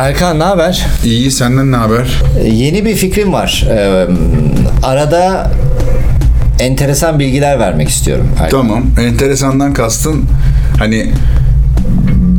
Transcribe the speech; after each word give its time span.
Erkan 0.00 0.38
ne 0.38 0.44
haber? 0.44 0.86
İyi 1.04 1.30
senden 1.30 1.72
ne 1.72 1.76
haber? 1.76 2.22
Ee, 2.42 2.48
Yeni 2.48 2.84
bir 2.84 2.94
fikrim 2.94 3.32
var. 3.32 3.66
Ee, 3.70 4.06
arada 4.82 5.50
enteresan 6.60 7.18
bilgiler 7.18 7.58
vermek 7.58 7.88
istiyorum. 7.88 8.28
Erkan. 8.40 8.60
Tamam. 8.60 8.84
Enteresandan 9.00 9.72
kastın 9.74 10.24
hani 10.78 11.10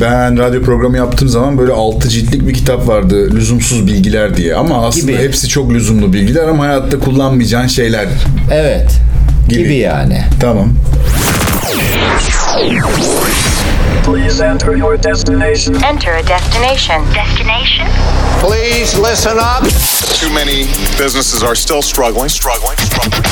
ben 0.00 0.38
radyo 0.38 0.62
programı 0.62 0.96
yaptığım 0.96 1.28
zaman 1.28 1.58
böyle 1.58 1.72
altı 1.72 2.08
ciltlik 2.08 2.48
bir 2.48 2.54
kitap 2.54 2.88
vardı. 2.88 3.30
Lüzumsuz 3.34 3.86
bilgiler 3.86 4.36
diye. 4.36 4.54
Ama 4.54 4.86
aslında 4.86 5.12
Gibi. 5.12 5.22
hepsi 5.22 5.48
çok 5.48 5.72
lüzumlu 5.72 6.12
bilgiler 6.12 6.48
ama 6.48 6.64
hayatta 6.64 6.98
kullanmayacağın 6.98 7.66
şeyler. 7.66 8.06
Evet. 8.52 8.90
Gibi. 9.48 9.62
Gibi. 9.62 9.76
yani. 9.76 10.22
Tamam. 10.40 10.68
Please 14.02 14.40
enter 14.40 14.76
your 14.76 14.96
destination. 14.96 15.76
Enter 15.84 16.14
a 16.16 16.22
destination. 16.22 17.04
Destination? 17.12 17.86
Please 18.40 18.98
listen 18.98 19.38
up. 19.38 19.62
Too 20.18 20.30
many 20.34 20.66
businesses 20.98 21.42
are 21.42 21.54
still 21.54 21.82
struggling, 21.82 22.28
struggling, 22.28 22.76
struggling. 22.78 23.22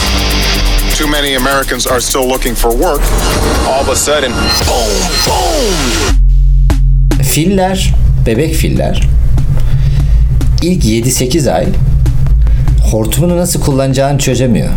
Too 0.94 1.08
many 1.08 1.34
Americans 1.34 1.86
are 1.86 2.00
still 2.00 2.28
looking 2.28 2.54
for 2.54 2.70
work. 2.70 3.00
All 3.66 3.80
of 3.80 3.88
a 3.88 3.96
sudden, 3.96 4.30
boom, 4.66 4.92
boom. 5.26 7.24
Filler, 7.24 7.94
bebek 8.26 8.54
filler 8.54 9.02
ilk 10.62 10.84
7-8 10.84 11.52
ay 11.52 11.66
hortumunu 12.90 13.36
nasıl 13.36 13.60
kullanacağını 13.60 14.18
çözemiyor. 14.18 14.68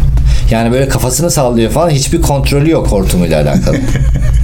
Yani 0.52 0.71
böyle 0.71 0.88
kafasını 0.88 1.31
sallıyor 1.31 1.71
falan 1.71 1.90
hiçbir 1.90 2.21
kontrolü 2.21 2.70
yok 2.70 2.88
hortumuyla 2.88 3.41
alakalı. 3.41 3.77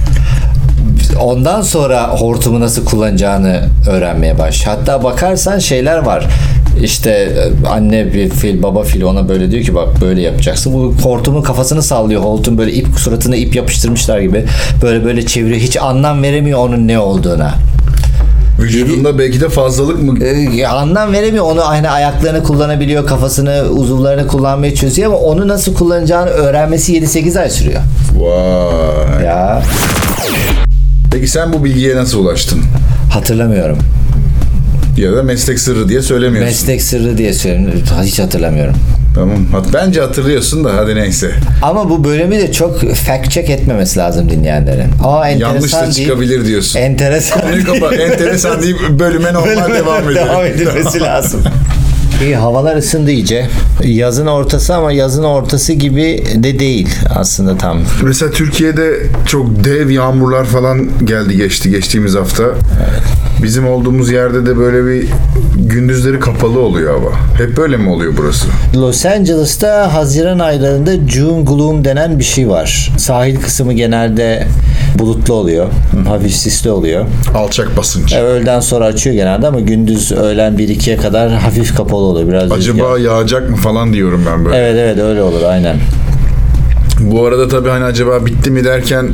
Ondan 1.20 1.62
sonra 1.62 2.08
hortumu 2.08 2.60
nasıl 2.60 2.84
kullanacağını 2.84 3.60
öğrenmeye 3.90 4.38
baş. 4.38 4.66
Hatta 4.66 5.02
bakarsan 5.04 5.58
şeyler 5.58 5.98
var. 5.98 6.26
İşte 6.82 7.10
e, 7.10 7.68
anne 7.68 8.12
bir 8.14 8.30
fil, 8.30 8.62
baba 8.62 8.82
fil 8.82 9.02
ona 9.02 9.28
böyle 9.28 9.50
diyor 9.50 9.64
ki 9.64 9.74
bak 9.74 10.00
böyle 10.00 10.20
yapacaksın. 10.20 10.72
Bu 10.72 10.94
hortumun 11.08 11.42
kafasını 11.42 11.82
sallıyor. 11.82 12.22
Hortum 12.22 12.58
böyle 12.58 12.72
ip 12.72 12.86
suratına 12.98 13.36
ip 13.36 13.56
yapıştırmışlar 13.56 14.20
gibi. 14.20 14.44
Böyle 14.82 15.04
böyle 15.04 15.26
çeviriyor. 15.26 15.60
Hiç 15.60 15.76
anlam 15.76 16.22
veremiyor 16.22 16.58
onun 16.58 16.88
ne 16.88 16.98
olduğuna. 16.98 17.54
Vücudunda 18.60 19.18
belki 19.18 19.40
de 19.40 19.48
fazlalık 19.48 20.02
mı? 20.02 20.24
Ee, 20.24 20.66
anlam 20.66 21.12
veremiyor. 21.12 21.44
Onu 21.44 21.68
aynı 21.68 21.90
ayaklarını 21.90 22.42
kullanabiliyor, 22.42 23.06
kafasını, 23.06 23.62
uzuvlarını 23.70 24.26
kullanmaya 24.26 24.74
çözüyor 24.74 25.08
ama 25.08 25.18
onu 25.18 25.48
nasıl 25.48 25.74
kullanacağını 25.74 26.30
öğrenmesi 26.30 27.00
7-8 27.00 27.40
ay 27.40 27.50
sürüyor. 27.50 27.80
Vay. 28.18 29.24
Ya 29.24 29.62
Peki 31.16 31.28
sen 31.28 31.52
bu 31.52 31.64
bilgiye 31.64 31.96
nasıl 31.96 32.18
ulaştın? 32.18 32.60
hatırlamıyorum. 33.12 33.78
Ya 34.96 35.16
da 35.16 35.22
meslek 35.22 35.58
sırrı 35.58 35.88
diye 35.88 36.02
söylemiyorsun. 36.02 36.48
Meslek 36.52 36.82
sırrı 36.82 37.18
diye 37.18 37.32
söylüyorum. 37.32 37.82
Hiç 38.02 38.18
hatırlamıyorum. 38.18 38.74
Tamam. 39.14 39.36
Bence 39.74 40.00
hatırlıyorsun 40.00 40.64
da 40.64 40.76
hadi 40.76 40.94
neyse. 40.94 41.30
Ama 41.62 41.90
bu 41.90 42.04
bölümü 42.04 42.38
de 42.38 42.52
çok 42.52 42.80
fact 42.80 43.30
check 43.30 43.50
etmemesi 43.50 43.98
lazım 43.98 44.30
dinleyenlerin. 44.30 44.90
Aa 45.04 45.28
enteresan 45.28 45.54
Yanlış 45.54 45.72
da 45.72 45.80
deyip- 45.82 45.94
çıkabilir 45.94 46.46
diyorsun. 46.46 46.78
Enteresan. 46.80 47.40
Konuyu 47.40 47.64
kapat. 47.66 47.92
Enteresan 48.00 48.62
deyip 48.62 48.76
bölüme 48.90 49.34
normal 49.34 49.74
devam 49.74 50.10
edelim. 50.10 50.26
devam 50.26 50.46
edilmesi 50.46 51.00
lazım. 51.00 51.40
İyi 52.22 52.36
havalar 52.36 52.76
ısındı 52.76 53.10
iyice. 53.10 53.46
Yazın 53.84 54.26
ortası 54.26 54.74
ama 54.74 54.92
yazın 54.92 55.24
ortası 55.24 55.72
gibi 55.72 56.24
de 56.34 56.58
değil 56.58 56.88
aslında 57.14 57.58
tam. 57.58 57.78
Mesela 58.02 58.30
Türkiye'de 58.32 58.96
çok 59.26 59.64
dev 59.64 59.90
yağmurlar 59.90 60.44
falan 60.44 60.88
geldi 61.04 61.36
geçti 61.36 61.70
geçtiğimiz 61.70 62.14
hafta. 62.14 62.44
Bizim 63.42 63.68
olduğumuz 63.68 64.10
yerde 64.10 64.46
de 64.46 64.56
böyle 64.58 64.86
bir 64.86 65.08
gündüzleri 65.56 66.20
kapalı 66.20 66.58
oluyor 66.60 67.00
hava. 67.00 67.10
Hep 67.38 67.56
böyle 67.56 67.76
mi 67.76 67.90
oluyor 67.90 68.12
burası? 68.16 68.46
Los 68.76 69.06
Angeles'ta 69.06 69.94
Haziran 69.94 70.38
aylarında 70.38 71.08
June 71.08 71.42
Gloom 71.42 71.84
denen 71.84 72.18
bir 72.18 72.24
şey 72.24 72.48
var. 72.48 72.92
Sahil 72.98 73.36
kısmı 73.36 73.72
genelde 73.72 74.46
bulutlu 74.98 75.34
oluyor. 75.34 75.66
Hafif 76.08 76.32
sisli 76.34 76.70
oluyor. 76.70 77.06
Alçak 77.34 77.76
basınç. 77.76 78.12
E, 78.12 78.20
öğleden 78.20 78.60
sonra 78.60 78.84
açıyor 78.84 79.16
genelde 79.16 79.46
ama 79.46 79.60
gündüz 79.60 80.12
öğlen 80.12 80.52
1-2'ye 80.54 80.96
kadar 80.96 81.30
hafif 81.32 81.76
kapalı 81.76 82.05
oluyor. 82.06 82.28
Biraz 82.28 82.52
Acaba 82.52 82.78
rüzgar. 82.96 82.96
yağacak 82.98 83.50
mı 83.50 83.56
falan 83.56 83.92
diyorum 83.92 84.24
ben 84.32 84.44
böyle. 84.44 84.56
Evet 84.56 84.76
evet 84.78 84.98
öyle 84.98 85.22
olur 85.22 85.42
aynen. 85.42 85.76
Bu 87.00 87.26
arada 87.26 87.48
tabii 87.48 87.68
hani 87.68 87.84
acaba 87.84 88.26
bitti 88.26 88.50
mi 88.50 88.64
derken 88.64 89.08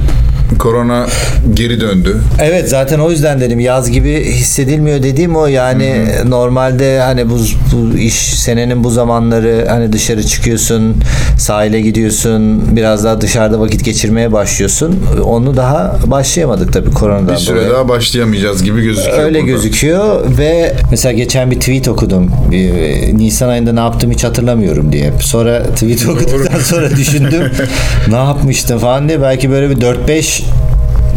korona 0.58 1.06
geri 1.54 1.80
döndü. 1.80 2.20
Evet 2.40 2.68
zaten 2.68 2.98
o 2.98 3.10
yüzden 3.10 3.40
dedim 3.40 3.60
yaz 3.60 3.90
gibi 3.90 4.24
hissedilmiyor 4.24 5.02
dediğim 5.02 5.36
o 5.36 5.46
yani 5.46 6.04
normalde 6.26 7.00
hani 7.00 7.30
bu, 7.30 7.38
bu 7.72 7.98
iş 7.98 8.14
senenin 8.14 8.84
bu 8.84 8.90
zamanları 8.90 9.66
hani 9.68 9.92
dışarı 9.92 10.22
çıkıyorsun 10.26 10.96
sahile 11.38 11.80
gidiyorsun 11.80 12.76
biraz 12.76 13.04
daha 13.04 13.20
dışarıda 13.20 13.60
vakit 13.60 13.84
geçirmeye 13.84 14.32
başlıyorsun 14.32 15.00
onu 15.24 15.56
daha 15.56 15.96
başlayamadık 16.06 16.72
tabii 16.72 16.90
koronadan 16.90 17.34
Bir 17.34 17.40
süre 17.40 17.56
dolayı. 17.56 17.70
daha 17.70 17.88
başlayamayacağız 17.88 18.62
gibi 18.64 18.82
gözüküyor. 18.82 19.18
Öyle 19.18 19.38
burada. 19.40 19.52
gözüküyor 19.52 20.38
ve 20.38 20.74
mesela 20.90 21.12
geçen 21.12 21.50
bir 21.50 21.60
tweet 21.60 21.88
okudum. 21.88 22.30
E, 22.52 23.16
Nisan 23.16 23.48
ayında 23.48 23.72
ne 23.72 23.80
yaptım 23.80 24.10
hiç 24.10 24.24
hatırlamıyorum 24.24 24.92
diye. 24.92 25.12
Sonra 25.20 25.62
tweet 25.62 26.08
okuduktan 26.08 26.58
sonra 26.60 26.90
düşündüm. 26.90 27.42
ne 28.08 28.16
yapmıştım 28.16 28.78
falan 28.78 29.08
diye. 29.08 29.22
Belki 29.22 29.50
böyle 29.50 29.70
bir 29.70 29.76
4-5 29.76 30.41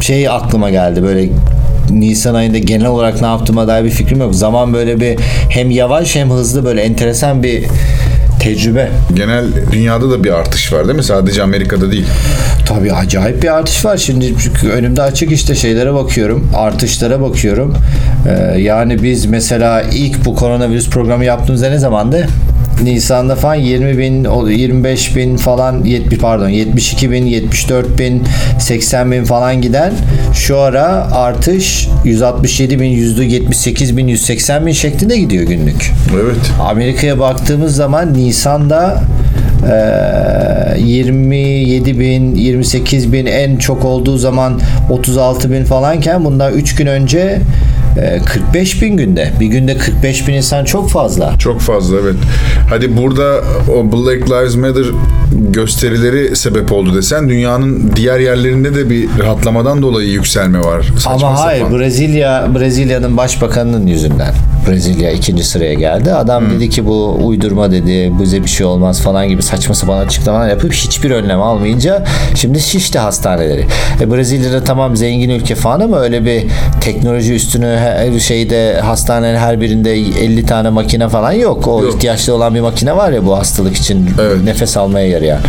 şey 0.06 0.30
aklıma 0.30 0.70
geldi. 0.70 1.04
Böyle 1.04 1.30
Nisan 1.90 2.34
ayında 2.36 2.58
genel 2.58 2.88
olarak 2.88 3.22
ne 3.22 3.28
yaptığıma 3.28 3.68
dair 3.68 3.84
bir 3.86 3.90
fikrim 3.90 4.20
yok. 4.20 4.36
Zaman 4.36 4.74
böyle 4.74 5.00
bir 5.00 5.20
hem 5.50 5.72
yavaş 5.72 6.16
hem 6.16 6.30
hızlı 6.30 6.66
böyle 6.66 6.82
enteresan 6.82 7.44
bir 7.44 7.64
tecrübe. 8.40 8.90
Genel 9.14 9.46
dünyada 9.72 10.12
da 10.12 10.24
bir 10.24 10.32
artış 10.32 10.74
var 10.74 10.88
değil 10.88 10.98
mi? 10.98 11.04
Sadece 11.04 11.44
Amerika'da 11.44 11.92
değil. 11.92 12.06
Tabii 12.68 12.94
acayip 12.94 13.44
bir 13.44 13.56
artış 13.56 13.86
var. 13.86 13.98
Şimdi 13.98 14.34
çünkü 14.44 14.70
önümde 14.70 15.02
açık 15.02 15.32
işte 15.32 15.56
şeylere 15.56 15.94
bakıyorum. 15.94 16.52
Artışlara 16.56 17.22
bakıyorum. 17.22 17.74
Ee, 18.28 18.60
yani 18.60 19.04
biz 19.04 19.26
mesela 19.26 19.82
ilk 19.82 20.26
bu 20.26 20.36
koronavirüs 20.36 20.90
programı 20.90 21.26
yaptığımızda 21.26 21.70
ne 21.70 21.80
zamandı? 21.80 22.28
Nisan'da 22.84 23.36
falan 23.36 23.56
20 23.56 23.98
bin, 23.98 24.26
o 24.26 24.48
25 24.50 25.16
bin 25.16 25.38
falan, 25.38 25.84
70 25.84 26.20
pardon 26.20 26.50
72 26.50 27.12
bin, 27.12 27.26
74 27.26 28.00
bin, 28.00 28.24
80 28.60 29.12
bin 29.12 29.24
falan 29.24 29.62
giden 29.62 29.94
şu 30.34 30.60
ara 30.60 30.86
artış 31.12 31.88
167 32.06 32.80
bin, 32.80 32.92
%78 32.92 33.98
bin, 33.98 34.08
180 34.08 34.66
bin 34.66 34.72
şeklinde 34.72 35.18
gidiyor 35.18 35.44
günlük. 35.44 35.92
Evet. 36.14 36.52
Amerika'ya 36.70 37.20
baktığımız 37.20 37.76
zaman 37.76 38.14
Nisan'da 38.14 39.04
eee, 39.68 40.82
27 40.86 42.00
bin, 42.00 42.36
28 42.36 43.14
bin 43.14 43.26
en 43.26 43.58
çok 43.58 43.86
olduğu 43.86 44.18
zaman 44.18 44.60
36 44.90 45.52
bin 45.52 45.66
falanken 45.66 46.26
bundan 46.26 46.54
3 46.54 46.76
gün 46.76 46.88
önce 46.88 47.40
45 48.26 48.82
bin 48.82 48.98
günde. 48.98 49.32
Bir 49.40 49.46
günde 49.46 49.78
45 49.78 50.28
bin 50.28 50.34
insan 50.34 50.66
çok 50.66 50.90
fazla. 50.90 51.38
Çok 51.40 51.62
fazla 51.62 51.98
evet. 52.04 52.16
Hadi 52.70 52.98
burada 52.98 53.42
o 53.76 53.92
Black 53.92 54.30
Lives 54.30 54.56
Matter 54.56 54.86
gösterileri 55.32 56.36
sebep 56.36 56.72
oldu 56.72 56.96
desen 56.96 57.30
dünyanın 57.30 57.92
diğer 57.96 58.20
yerlerinde 58.20 58.76
de 58.76 58.90
bir 58.90 59.10
rahatlamadan 59.20 59.82
dolayı 59.82 60.10
yükselme 60.10 60.60
var. 60.60 60.86
Saçma 61.00 61.28
Ama 61.28 61.40
hayır 61.40 61.62
sapan. 61.62 61.80
Brezilya 61.80 62.48
Brezilya'nın 62.56 63.18
başbakanının 63.18 63.88
yüzünden. 63.88 64.34
Brezilya 64.68 65.12
ikinci 65.12 65.44
sıraya 65.44 65.74
geldi. 65.74 66.14
Adam 66.14 66.50
dedi 66.50 66.70
ki 66.70 66.86
bu 66.86 67.18
uydurma 67.24 67.72
dedi. 67.72 68.12
Bize 68.22 68.44
bir 68.44 68.50
şey 68.50 68.66
olmaz 68.66 69.02
falan 69.02 69.28
gibi 69.30 69.42
saçma 69.44 69.76
sapan 69.76 69.98
açıklamalar 69.98 70.50
yapıp 70.50 70.74
hiçbir 70.74 71.12
önlem 71.12 71.42
almayınca 71.42 72.04
şimdi 72.36 72.60
şişti 72.60 73.00
hastaneleri. 73.00 73.66
E, 74.02 74.12
Brezilya'da 74.12 74.64
tamam 74.64 74.96
zengin 74.96 75.30
ülke 75.30 75.56
falan 75.56 75.80
ama 75.80 76.00
öyle 76.00 76.26
bir 76.26 76.44
teknoloji 76.82 77.34
üstünü 77.34 77.78
her 77.80 78.20
şeyde 78.20 78.80
hastanenin 78.82 79.38
her 79.38 79.62
birinde 79.62 79.94
50 79.94 80.46
tane 80.46 80.70
makine 80.70 81.10
falan 81.10 81.32
yok. 81.32 81.68
O 81.68 81.84
Yok. 81.84 81.94
ihtiyaçlı 81.96 82.34
olan 82.36 82.56
bir 82.56 82.60
makine 82.62 82.98
var 82.98 83.12
ya 83.12 83.26
bu 83.26 83.38
hastalık 83.38 83.76
için 83.78 84.10
Evet. 84.22 84.44
nefes 84.44 84.78
almaya 84.78 85.08
yarayan. 85.08 85.40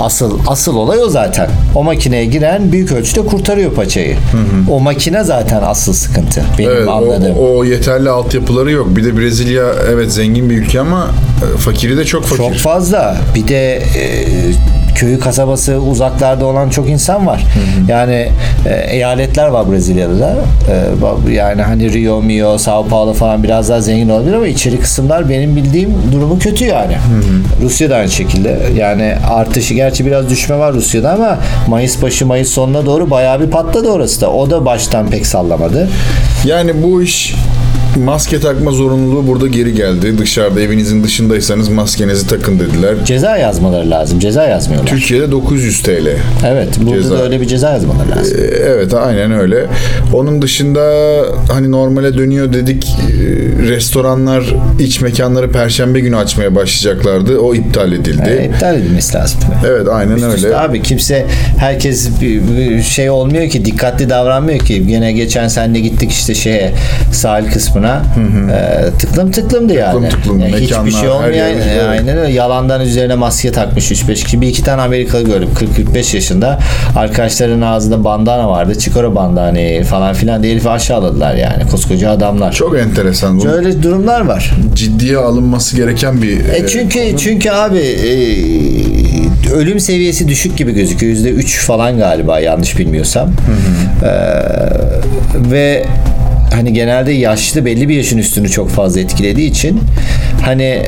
Asıl 0.00 0.38
asıl 0.46 0.76
olay 0.76 0.98
o 1.02 1.08
zaten. 1.08 1.48
O 1.74 1.84
makineye 1.84 2.24
giren 2.24 2.72
büyük 2.72 2.92
ölçüde 2.92 3.26
kurtarıyor 3.26 3.72
paçayı. 3.74 4.16
O 4.70 4.80
makine 4.80 5.24
zaten 5.24 5.62
asıl 5.66 5.92
sıkıntı. 5.92 6.42
Benim 6.58 6.70
Evet, 6.70 6.88
anladığım. 6.88 7.36
o, 7.38 7.56
o 7.58 7.64
yeterli 7.64 8.10
altyapıları 8.44 8.70
yok. 8.70 8.96
Bir 8.96 9.04
de 9.04 9.18
Brezilya 9.18 9.64
evet 9.90 10.12
zengin 10.12 10.50
bir 10.50 10.56
ülke 10.56 10.80
ama 10.80 11.10
e, 11.54 11.58
fakiri 11.58 11.96
de 11.96 12.04
çok 12.04 12.24
fakir. 12.24 12.36
Çok 12.36 12.54
fazla. 12.54 13.16
Bir 13.34 13.48
de 13.48 13.76
e, 13.76 13.82
köyü 14.94 15.18
kasabası 15.20 15.78
uzaklarda 15.78 16.46
olan 16.46 16.70
çok 16.70 16.88
insan 16.88 17.26
var. 17.26 17.44
Yani 17.88 18.28
e, 18.66 18.86
eyaletler 18.90 19.48
var 19.48 19.72
Brezilya'da 19.72 20.18
da. 20.18 20.36
E, 21.28 21.32
yani 21.32 21.62
hani 21.62 21.92
Rio, 21.92 22.22
Mio, 22.22 22.58
Sao 22.58 22.86
Paulo 22.86 23.12
falan 23.12 23.42
biraz 23.42 23.68
daha 23.68 23.80
zengin 23.80 24.08
olabilir 24.08 24.34
ama 24.34 24.46
içeri 24.46 24.80
kısımlar 24.80 25.28
benim 25.28 25.56
bildiğim 25.56 25.94
durumu 26.12 26.38
kötü 26.38 26.64
yani. 26.64 26.96
Rusya 27.62 27.90
da 27.90 27.96
aynı 27.96 28.10
şekilde. 28.10 28.60
Yani 28.76 29.14
artışı 29.30 29.74
gerçi 29.74 30.06
biraz 30.06 30.30
düşme 30.30 30.58
var 30.58 30.74
Rusya'da 30.74 31.12
ama 31.12 31.38
Mayıs 31.68 32.02
başı 32.02 32.26
Mayıs 32.26 32.48
sonuna 32.48 32.86
doğru 32.86 33.10
bayağı 33.10 33.40
bir 33.40 33.50
patladı 33.50 33.88
orası 33.88 34.20
da. 34.20 34.30
O 34.30 34.50
da 34.50 34.64
baştan 34.64 35.10
pek 35.10 35.26
sallamadı. 35.26 35.88
Yani 36.44 36.82
bu 36.82 37.02
iş 37.02 37.34
maske 37.96 38.40
takma 38.40 38.70
zorunluluğu 38.70 39.26
burada 39.26 39.46
geri 39.46 39.74
geldi. 39.74 40.18
Dışarıda 40.18 40.60
evinizin 40.60 41.04
dışındaysanız 41.04 41.68
maskenizi 41.68 42.26
takın 42.26 42.58
dediler. 42.58 42.94
Ceza 43.04 43.36
yazmaları 43.36 43.90
lazım. 43.90 44.18
Ceza 44.18 44.44
yazmıyorlar. 44.44 44.90
Türkiye'de 44.90 45.30
900 45.32 45.82
TL. 45.82 46.08
Evet. 46.46 46.68
Burada 46.82 47.02
Ceza. 47.02 47.18
da 47.18 47.22
öyle 47.22 47.40
bir 47.40 47.46
ceza 47.46 47.70
yazmaları 47.70 48.10
lazım. 48.10 48.38
Evet 48.66 48.94
aynen 48.94 49.32
öyle. 49.32 49.66
Onun 50.12 50.42
dışında 50.42 50.80
hani 51.52 51.70
normale 51.70 52.18
dönüyor 52.18 52.52
dedik. 52.52 52.96
Ee, 53.00 53.44
Restoranlar, 53.68 54.54
iç 54.78 55.00
mekanları 55.00 55.52
perşembe 55.52 56.00
günü 56.00 56.16
açmaya 56.16 56.54
başlayacaklardı. 56.54 57.38
O 57.38 57.54
iptal 57.54 57.92
edildi. 57.92 58.38
E, 58.40 58.44
iptal 58.44 58.74
edilmesi 58.76 59.16
lazım. 59.16 59.40
Evet 59.66 59.88
aynen 59.92 60.16
Üst 60.16 60.44
öyle. 60.44 60.56
Abi 60.56 60.82
kimse 60.82 61.26
herkes 61.58 62.20
bir, 62.20 62.40
bir 62.58 62.82
şey 62.82 63.10
olmuyor 63.10 63.48
ki 63.48 63.64
dikkatli 63.64 64.10
davranmıyor 64.10 64.58
ki. 64.58 64.86
Gene 64.86 65.12
geçen 65.12 65.48
senle 65.48 65.80
gittik 65.80 66.10
işte 66.10 66.34
şeye 66.34 66.72
sahil 67.12 67.52
kısmına. 67.52 67.83
E, 67.88 68.90
tıklım 68.98 69.30
tıklımdı 69.30 69.74
yani. 69.74 69.92
Tıklım 69.92 70.20
tıklım. 70.20 70.38
Yani 70.38 70.52
hiçbir 70.52 70.76
Mekanlar, 70.76 70.90
şey 70.90 71.00
her 71.00 71.08
olmayan 71.08 71.88
aynen 71.88 72.18
öyle. 72.18 72.32
Yalandan 72.32 72.80
üzerine 72.80 73.14
maske 73.14 73.52
takmış 73.52 73.92
3-5 73.92 74.24
kişi. 74.24 74.40
Bir 74.40 74.46
iki 74.48 74.64
tane 74.64 74.82
Amerikalı 74.82 75.22
gördüm 75.22 75.48
40-45 75.94 76.14
yaşında. 76.16 76.58
Arkadaşların 76.96 77.60
ağzında 77.60 78.04
bandana 78.04 78.50
vardı. 78.50 78.78
Çıkar 78.78 79.04
o 79.04 79.14
bandanayı 79.14 79.84
falan 79.84 80.14
filan 80.14 80.42
diye 80.42 80.52
herifi 80.52 80.70
aşağıladılar 80.70 81.34
yani. 81.34 81.66
Koskoca 81.70 82.10
adamlar. 82.10 82.52
Çok 82.52 82.78
enteresan. 82.78 83.40
Bu 83.40 83.48
Öyle 83.48 83.82
durumlar 83.82 84.20
var. 84.20 84.50
ciddiye 84.74 85.16
alınması 85.16 85.76
gereken 85.76 86.22
bir 86.22 86.38
E 86.38 86.66
çünkü 86.66 87.16
çünkü 87.18 87.50
abi 87.50 87.78
e, 87.78 88.14
ölüm 89.54 89.80
seviyesi 89.80 90.28
düşük 90.28 90.56
gibi 90.56 90.72
gözüküyor. 90.74 91.12
Yüzde 91.12 91.30
üç 91.30 91.58
falan 91.60 91.98
galiba 91.98 92.40
yanlış 92.40 92.78
bilmiyorsam. 92.78 93.30
E, 94.02 94.10
ve 95.50 95.84
hani 96.52 96.72
genelde 96.72 97.12
yaşlı 97.12 97.64
belli 97.64 97.88
bir 97.88 97.96
yaşın 97.96 98.18
üstünü 98.18 98.48
çok 98.48 98.70
fazla 98.70 99.00
etkilediği 99.00 99.50
için 99.50 99.80
hani 100.42 100.62
e, 100.62 100.84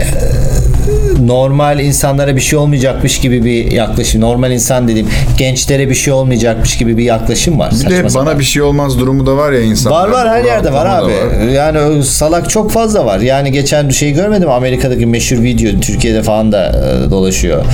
normal 1.20 1.80
insanlara 1.80 2.36
bir 2.36 2.40
şey 2.40 2.58
olmayacakmış 2.58 3.20
gibi 3.20 3.44
bir 3.44 3.72
yaklaşım. 3.72 4.20
Normal 4.20 4.50
insan 4.52 4.88
dediğim 4.88 5.08
gençlere 5.38 5.88
bir 5.88 5.94
şey 5.94 6.12
olmayacakmış 6.12 6.78
gibi 6.78 6.96
bir 6.96 7.04
yaklaşım 7.04 7.58
var. 7.58 7.72
bir 7.84 7.90
de 7.90 8.00
bana 8.02 8.08
sapan. 8.10 8.38
bir 8.38 8.44
şey 8.44 8.62
olmaz 8.62 8.98
durumu 8.98 9.26
da 9.26 9.36
var 9.36 9.52
ya 9.52 9.60
insanlar. 9.60 10.08
Var 10.08 10.08
var 10.08 10.28
her 10.28 10.44
yerde 10.44 10.72
var 10.72 10.86
abi. 10.86 11.12
var. 11.12 11.48
Yani 11.48 12.04
salak 12.04 12.50
çok 12.50 12.72
fazla 12.72 13.06
var. 13.06 13.18
Yani 13.18 13.52
geçen 13.52 13.88
şeyi 13.88 14.12
görmedim 14.12 14.50
Amerika'daki 14.50 15.06
meşhur 15.06 15.42
video 15.42 15.80
Türkiye'de 15.80 16.22
falan 16.22 16.52
da 16.52 16.66
e, 16.66 17.10
dolaşıyor. 17.10 17.64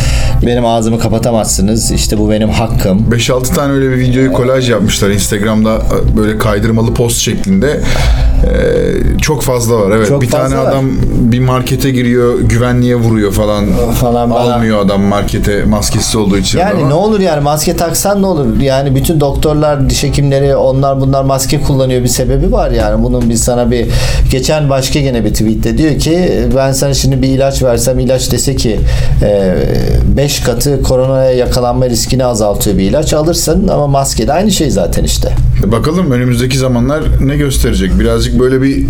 Benim 0.46 0.66
ağzımı 0.66 0.98
kapatamazsınız. 0.98 1.92
İşte 1.92 2.18
bu 2.18 2.30
benim 2.30 2.48
hakkım. 2.48 3.06
5-6 3.10 3.54
tane 3.54 3.72
öyle 3.72 3.90
bir 3.90 3.98
videoyu 3.98 4.32
kolaj 4.32 4.70
yapmışlar 4.70 5.10
Instagram'da 5.10 5.74
e, 5.74 6.16
böyle 6.16 6.38
kaydırmalı 6.38 6.94
post 6.94 7.18
şeklinde. 7.18 7.80
Ee, 8.46 9.18
çok 9.20 9.42
fazla 9.42 9.74
var. 9.80 9.90
Evet. 9.96 10.08
Çok 10.08 10.22
bir 10.22 10.30
tane 10.30 10.56
var. 10.58 10.66
adam 10.66 10.84
bir 11.10 11.40
markete 11.40 11.90
giriyor, 11.90 12.40
güvenliğe 12.40 12.96
vuruyor 12.96 13.32
falan. 13.32 13.66
Falan 14.00 14.30
bana- 14.30 14.54
Almıyor 14.54 14.80
adam 14.80 15.02
markete 15.02 15.64
maskesiz 15.64 16.16
olduğu 16.16 16.36
için. 16.36 16.58
Yani 16.58 16.78
ama. 16.80 16.88
ne 16.88 16.94
olur 16.94 17.20
yani 17.20 17.40
maske 17.42 17.76
taksan 17.76 18.22
ne 18.22 18.26
olur? 18.26 18.60
Yani 18.60 18.94
bütün 18.94 19.20
doktorlar, 19.20 19.90
diş 19.90 20.02
hekimleri 20.02 20.56
onlar 20.56 21.00
bunlar 21.00 21.24
maske 21.24 21.60
kullanıyor 21.60 22.02
bir 22.02 22.08
sebebi 22.08 22.52
var 22.52 22.70
yani. 22.70 23.02
Bunun 23.04 23.30
bir 23.30 23.36
sana 23.36 23.70
bir 23.70 23.86
geçen 24.30 24.70
başka 24.70 25.00
gene 25.00 25.24
bir 25.24 25.30
tweette 25.30 25.78
diyor 25.78 25.98
ki 25.98 26.30
ben 26.56 26.72
sana 26.72 26.94
şimdi 26.94 27.22
bir 27.22 27.28
ilaç 27.28 27.62
versem 27.62 27.98
ilaç 27.98 28.32
dese 28.32 28.56
ki 28.56 28.80
5 30.16 30.40
katı 30.40 30.82
koronaya 30.82 31.30
yakalanma 31.30 31.88
riskini 31.88 32.24
azaltıyor 32.24 32.78
bir 32.78 32.82
ilaç 32.82 33.14
alırsın 33.14 33.68
ama 33.68 33.86
maske 33.86 34.26
de 34.28 34.32
aynı 34.32 34.50
şey 34.50 34.70
zaten 34.70 35.04
işte. 35.04 35.32
Bakalım 35.64 36.10
önümüzdeki 36.10 36.58
zamanlar 36.58 37.02
ne 37.20 37.36
gösterecek? 37.36 37.98
Birazcık 38.00 38.31
böyle 38.38 38.62
bir 38.62 38.86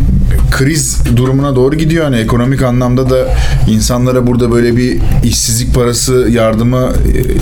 kriz 0.50 1.16
durumuna 1.16 1.56
doğru 1.56 1.76
gidiyor. 1.76 2.04
Hani 2.04 2.16
ekonomik 2.16 2.62
anlamda 2.62 3.10
da 3.10 3.16
insanlara 3.70 4.26
burada 4.26 4.52
böyle 4.52 4.76
bir 4.76 5.00
işsizlik 5.24 5.74
parası 5.74 6.28
yardımı 6.30 6.92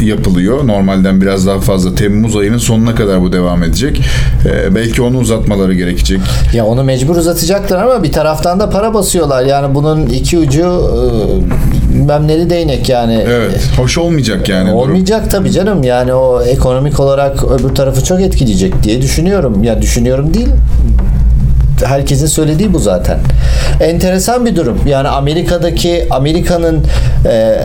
e, 0.00 0.04
yapılıyor. 0.04 0.66
Normalden 0.66 1.20
biraz 1.20 1.46
daha 1.46 1.60
fazla. 1.60 1.94
Temmuz 1.94 2.36
ayının 2.36 2.58
sonuna 2.58 2.94
kadar 2.94 3.22
bu 3.22 3.32
devam 3.32 3.62
edecek. 3.62 4.00
Ee, 4.46 4.74
belki 4.74 5.02
onu 5.02 5.18
uzatmaları 5.18 5.74
gerekecek. 5.74 6.20
Ya 6.54 6.66
onu 6.66 6.84
mecbur 6.84 7.16
uzatacaklar 7.16 7.82
ama 7.82 8.02
bir 8.02 8.12
taraftan 8.12 8.60
da 8.60 8.70
para 8.70 8.94
basıyorlar. 8.94 9.44
Yani 9.44 9.74
bunun 9.74 10.06
iki 10.06 10.38
ucu 10.38 10.62
e, 10.62 11.94
bilmem 11.94 12.28
neli 12.28 12.50
değnek 12.50 12.88
yani. 12.88 13.24
Evet. 13.28 13.70
Hoş 13.76 13.98
olmayacak 13.98 14.48
yani. 14.48 14.66
durum. 14.66 14.78
Olmayacak 14.78 15.30
tabii 15.30 15.50
canım. 15.50 15.82
Yani 15.82 16.14
o 16.14 16.42
ekonomik 16.42 17.00
olarak 17.00 17.44
öbür 17.44 17.74
tarafı 17.74 18.04
çok 18.04 18.20
etkileyecek 18.20 18.82
diye 18.82 19.02
düşünüyorum. 19.02 19.64
Ya 19.64 19.82
düşünüyorum 19.82 20.34
değil. 20.34 20.48
Herkesin 21.84 22.26
söylediği 22.26 22.72
bu 22.72 22.78
zaten. 22.78 23.18
Enteresan 23.80 24.46
bir 24.46 24.56
durum. 24.56 24.78
Yani 24.86 25.08
Amerika'daki 25.08 26.06
Amerika'nın 26.10 26.84
e, 27.26 27.56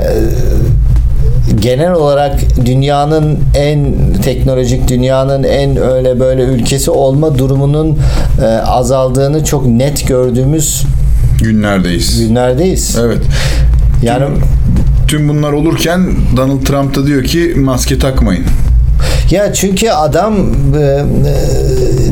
genel 1.61 1.91
olarak 1.91 2.39
dünyanın 2.65 3.39
en 3.55 3.93
teknolojik, 4.23 4.87
dünyanın 4.87 5.43
en 5.43 5.77
öyle 5.77 6.19
böyle 6.19 6.41
ülkesi 6.43 6.91
olma 6.91 7.37
durumunun 7.37 7.97
e, 8.41 8.45
azaldığını 8.45 9.43
çok 9.45 9.65
net 9.65 10.07
gördüğümüz 10.07 10.83
Günlerdeyiz. 11.43 12.19
günlerdeyiz. 12.27 12.97
Evet. 13.05 13.21
Yani 14.03 14.25
Tüm 15.07 15.29
bunlar 15.29 15.51
olurken 15.51 16.01
Donald 16.37 16.61
Trump 16.61 16.95
da 16.95 17.05
diyor 17.05 17.23
ki 17.23 17.53
maske 17.57 17.99
takmayın. 17.99 18.43
ya 19.31 19.53
çünkü 19.53 19.89
adam 19.89 20.35
e, 20.75 20.79
e, 20.81 21.03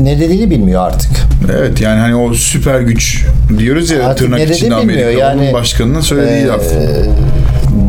ne 0.04 0.20
dediğini 0.20 0.50
bilmiyor 0.50 0.82
artık. 0.86 1.10
Evet 1.52 1.80
yani 1.80 2.00
hani 2.00 2.14
o 2.16 2.34
süper 2.34 2.80
güç 2.80 3.24
diyoruz 3.58 3.90
ya 3.90 4.04
Artık 4.08 4.18
tırnak 4.26 4.50
içinde 4.50 4.76
bilmiyor. 4.76 5.08
Amerika. 5.08 5.10
Yani, 5.10 5.52
başkanının 5.52 6.00
söylediği 6.00 6.42
e, 6.42 6.46
laf. 6.46 6.64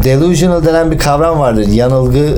Delusional 0.05 0.65
denen 0.65 0.91
bir 0.91 0.97
kavram 0.97 1.39
vardır. 1.39 1.67
Yanılgı 1.67 2.19
e, 2.25 2.29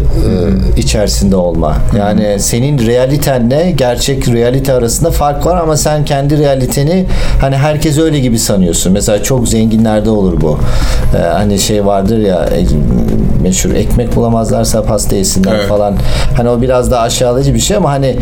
içerisinde 0.78 1.36
olma. 1.36 1.78
Yani 1.98 2.40
senin 2.40 2.86
realitenle 2.88 3.72
gerçek 3.72 4.28
realite 4.28 4.74
arasında 4.74 5.12
fark 5.12 5.46
var 5.46 5.58
ama 5.62 5.78
sen 5.78 6.06
kendi 6.06 6.38
realiteni 6.40 7.06
hani 7.42 7.56
herkes 7.56 7.98
öyle 7.98 8.20
gibi 8.20 8.40
sanıyorsun. 8.40 8.94
Mesela 8.94 9.24
çok 9.24 9.48
zenginlerde 9.48 10.10
olur 10.10 10.42
bu. 10.42 10.60
E, 11.18 11.22
hani 11.22 11.60
şey 11.60 11.86
vardır 11.86 12.18
ya 12.18 12.46
e, 12.46 12.66
meşhur 13.44 13.72
ekmek 13.76 14.16
bulamazlarsa 14.16 14.84
pasta 14.84 15.16
yesinler 15.16 15.56
Evet. 15.56 15.68
falan. 15.68 15.96
Hani 16.38 16.50
o 16.50 16.62
biraz 16.62 16.92
daha 16.92 17.02
aşağılayıcı 17.02 17.54
bir 17.54 17.60
şey 17.60 17.78
ama 17.78 17.90
hani 17.92 18.06
e, 18.08 18.16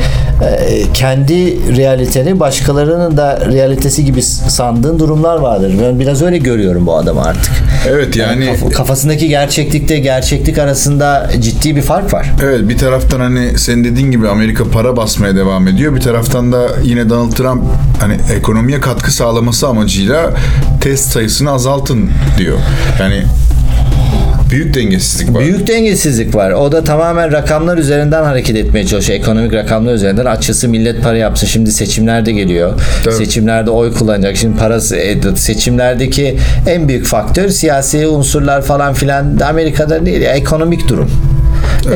kendi 0.94 1.58
realiteni 1.78 2.40
başkalarının 2.40 3.18
da 3.18 3.40
realitesi 3.52 4.06
gibi 4.06 4.22
sandığın 4.22 5.00
durumlar 5.00 5.38
vardır. 5.38 5.74
Ben 5.84 6.00
biraz 6.00 6.22
öyle 6.22 6.38
görüyorum 6.38 6.88
bu 6.88 6.96
adamı 6.98 7.22
artık. 7.24 7.52
Evet 7.90 8.16
yani 8.16 8.46
Kaf- 8.46 8.74
kafasındaki 8.74 9.28
gerçeklikte 9.36 10.00
gerçeklik 10.00 10.58
arasında 10.58 11.30
ciddi 11.40 11.76
bir 11.76 11.82
fark 11.82 12.14
var. 12.14 12.32
Evet 12.44 12.70
bir 12.70 12.78
taraftan 12.78 13.20
hani 13.20 13.60
senin 13.60 13.84
dediğin 13.84 14.12
gibi 14.12 14.30
Amerika 14.30 14.64
para 14.64 14.98
basmaya 14.98 15.36
devam 15.36 15.68
ediyor. 15.68 15.96
Bir 15.96 16.02
taraftan 16.02 16.52
da 16.52 16.68
yine 16.84 17.10
Donald 17.10 17.32
Trump 17.32 17.64
hani 18.00 18.18
ekonomiye 18.38 18.80
katkı 18.80 19.12
sağlaması 19.12 19.68
amacıyla 19.68 20.34
test 20.82 21.12
sayısını 21.12 21.52
azaltın 21.52 22.10
diyor. 22.38 22.58
Yani 23.00 23.24
büyük 24.50 24.74
dengesizlik 24.74 25.34
var. 25.34 25.42
Büyük 25.42 25.68
dengesizlik 25.68 26.36
var. 26.36 26.52
O 26.52 26.72
da 26.72 26.84
tamamen 26.84 27.32
rakamlar 27.32 27.78
üzerinden 27.78 28.24
hareket 28.24 28.56
etmeye 28.56 28.86
çalışıyor. 28.86 29.20
Ekonomik 29.20 29.54
rakamlar 29.54 29.94
üzerinden. 29.94 30.26
Açısı 30.26 30.70
millet 30.70 31.04
para 31.04 31.18
yapsın. 31.18 31.48
Şimdi 31.48 31.72
seçimler 31.72 32.26
de 32.26 32.32
geliyor. 32.32 32.74
Tabii. 33.04 33.16
Seçimlerde 33.16 33.70
oy 33.70 33.94
kullanacak. 33.94 34.38
Şimdi 34.38 34.58
parası 34.58 34.96
e, 34.96 35.36
seçimlerdeki 35.36 36.38
en 36.68 36.88
büyük 36.88 37.06
faktör 37.06 37.50
siyasi 37.50 38.08
unsurlar 38.08 38.62
falan 38.62 38.94
filan 38.94 39.40
da 39.40 39.48
Amerika'da 39.48 40.06
değil 40.06 40.22
ekonomik 40.22 40.88
durum. 40.88 41.12